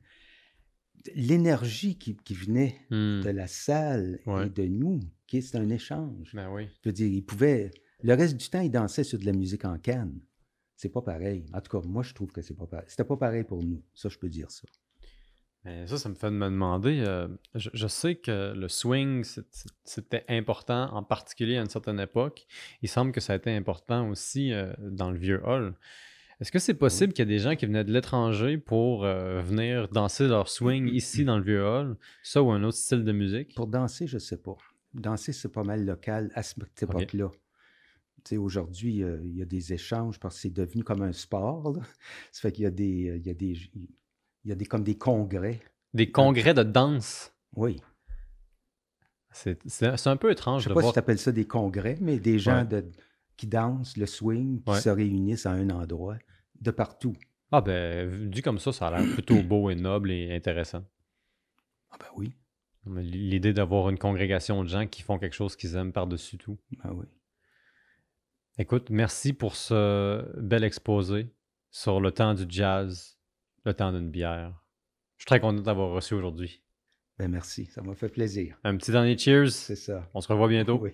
l'énergie 1.16 1.98
qui, 1.98 2.16
qui 2.18 2.34
venait 2.34 2.76
Hmm. 2.90 3.22
de 3.22 3.30
la 3.30 3.48
salle 3.48 4.20
Ouais. 4.26 4.48
et 4.48 4.50
de 4.50 4.64
nous, 4.68 5.00
qui 5.28 5.42
c'est 5.42 5.58
un 5.58 5.70
échange. 5.70 6.32
Ben 6.34 6.50
oui. 6.52 6.68
Je 6.84 6.90
veux 6.90 6.94
dire, 6.94 7.08
ils 7.08 7.24
pouvaient. 7.24 7.72
Le 8.04 8.14
reste 8.14 8.38
du 8.38 8.50
temps, 8.50 8.62
ils 8.62 8.72
dansaient 8.72 9.04
sur 9.04 9.20
de 9.20 9.26
la 9.26 9.34
musique 9.34 9.66
en 9.66 9.78
canne. 9.78 10.20
C'est 10.76 10.90
pas 10.90 11.02
pareil. 11.02 11.46
En 11.54 11.60
tout 11.62 11.78
cas, 11.80 11.86
moi, 11.86 12.04
je 12.04 12.14
trouve 12.14 12.32
que 12.32 12.42
c'est 12.42 12.54
pas 12.56 12.66
pareil. 12.66 12.86
C'était 12.88 13.04
pas 13.04 13.18
pareil 13.18 13.44
pour 13.44 13.62
nous. 13.64 13.84
Ça, 13.94 14.08
je 14.10 14.18
peux 14.18 14.30
dire 14.30 14.50
ça. 14.50 14.64
Mais 15.66 15.86
ça, 15.88 15.98
ça 15.98 16.08
me 16.08 16.16
fait 16.16 16.32
me 16.32 16.46
demander. 16.46 17.04
euh, 17.06 17.28
je, 17.56 17.70
je 17.74 17.88
sais 17.88 18.16
que 18.16 18.54
le 18.56 18.70
swing, 18.70 19.26
c'était 19.84 20.24
important, 20.30 20.86
en 20.94 21.04
particulier 21.04 21.58
à 21.58 21.62
une 21.62 21.70
certaine 21.70 22.00
époque. 22.00 22.48
Il 22.82 22.88
semble 22.88 23.12
que 23.12 23.20
ça 23.20 23.34
a 23.34 23.36
été 23.36 23.54
important 23.54 24.08
aussi 24.10 24.54
euh, 24.54 24.72
dans 24.80 25.12
le 25.12 25.18
vieux 25.18 25.42
hall. 25.46 25.76
Est-ce 26.42 26.52
que 26.54 26.60
c'est 26.60 26.74
possible 26.74 27.12
qu'il 27.14 27.28
y 27.28 27.32
ait 27.32 27.36
des 27.38 27.40
gens 27.44 27.56
qui 27.56 27.66
venaient 27.66 27.84
de 27.84 27.92
l'étranger 27.92 28.58
pour 28.58 29.04
euh, 29.04 29.42
venir 29.42 29.90
danser 29.90 30.28
leur 30.28 30.48
swing 30.48 30.88
ici 30.88 31.26
dans 31.26 31.38
le 31.38 31.44
vieux 31.44 31.66
hall, 31.66 31.98
ça 32.24 32.42
ou 32.42 32.50
un 32.52 32.64
autre 32.64 32.78
style 32.78 33.04
de 33.04 33.12
musique? 33.12 33.54
Pour 33.56 33.68
danser, 33.68 34.08
je 34.08 34.18
sais 34.20 34.38
pas. 34.38 34.56
Danser, 34.94 35.34
c'est 35.34 35.52
pas 35.52 35.64
mal 35.64 35.86
local 35.86 36.32
à 36.36 36.42
cette 36.44 36.82
époque-là. 36.82 37.30
Sais, 38.26 38.38
aujourd'hui, 38.38 39.02
euh, 39.04 39.20
il 39.24 39.36
y 39.38 39.42
a 39.42 39.46
des 39.46 39.74
échanges 39.74 40.20
parce 40.20 40.36
que 40.36 40.42
c'est 40.42 40.50
devenu 40.54 40.84
comme 40.84 41.02
un 41.02 41.14
sport. 41.14 41.74
là. 41.74 41.82
Ça 42.32 42.42
fait 42.42 42.52
qu'il 42.52 42.64
y 42.64 42.68
a 42.68 42.72
des. 42.72 43.10
euh, 43.10 43.18
Il 43.18 43.26
y 43.26 43.30
a 43.30 43.34
des. 43.34 43.58
Il 44.46 44.50
y 44.50 44.52
a 44.52 44.56
des 44.56 44.66
comme 44.66 44.84
des 44.84 44.98
congrès. 44.98 45.60
Des 45.94 46.12
congrès 46.12 46.54
de 46.54 46.64
danse? 46.64 47.34
Oui. 47.56 47.82
C'est 49.32 50.08
un 50.08 50.18
peu 50.18 50.32
étrange 50.32 50.64
Je 50.64 50.66
sais 50.66 50.70
de 50.70 50.74
pas 50.76 50.82
voir. 50.82 50.92
si 50.92 50.96
tu 50.96 51.00
appelles 51.00 51.20
ça 51.20 51.32
des 51.32 51.46
congrès, 51.46 51.98
mais 52.02 52.20
des 52.20 52.40
gens 52.40 52.60
Ouais. 52.62 52.66
de, 52.82 52.86
qui 53.38 53.48
dansent 53.48 53.96
le 53.98 54.06
swing, 54.06 54.62
qui 54.64 54.70
Ouais. 54.72 54.80
se 54.82 54.90
réunissent 54.90 55.46
à 55.46 55.52
un 55.52 55.70
endroit, 55.70 56.18
de 56.62 56.72
partout. 56.72 57.16
Ah 57.52 57.62
ben, 57.62 58.30
dit 58.30 58.42
comme 58.42 58.60
ça, 58.60 58.72
ça 58.72 58.88
a 58.88 59.00
l'air 59.00 59.14
plutôt 59.14 59.42
beau 59.42 59.70
et 59.70 59.76
noble 59.76 60.12
et 60.12 60.36
intéressant. 60.36 60.84
Ah 61.92 61.98
ben 62.00 62.08
oui. 62.16 62.34
L'idée 62.86 63.54
d'avoir 63.54 63.90
une 63.90 63.98
congrégation 63.98 64.64
de 64.64 64.70
gens 64.70 64.88
qui 64.88 65.02
font 65.02 65.20
quelque 65.20 65.36
chose 65.36 65.56
qu'ils 65.56 65.76
aiment 65.76 65.92
par-dessus 65.92 66.38
tout. 66.38 66.58
Ben 66.84 66.92
oui. 66.94 67.06
Écoute, 68.58 68.90
merci 68.90 69.34
pour 69.34 69.56
ce 69.56 70.26
bel 70.40 70.64
exposé 70.64 71.28
sur 71.72 72.02
le 72.02 72.12
temps 72.12 72.34
du 72.34 72.46
jazz, 72.48 73.18
le 73.66 73.74
temps 73.74 73.92
d'une 73.92 74.10
bière. 74.10 74.64
Je 75.18 75.24
suis 75.24 75.28
très 75.28 75.40
content 75.40 75.62
d'avoir 75.62 75.92
reçu 75.92 76.14
aujourd'hui. 76.14 76.62
Ben 77.18 77.30
merci. 77.30 77.66
Ça 77.66 77.82
m'a 77.82 77.96
fait 77.96 78.10
plaisir. 78.10 78.58
Un 78.64 78.78
petit 78.78 78.92
dernier 78.92 79.18
cheers. 79.18 79.52
C'est 79.52 79.76
ça. 79.76 80.10
On 80.14 80.22
se 80.22 80.28
revoit 80.28 80.48
bientôt. 80.48 80.80
Oui. 80.82 80.92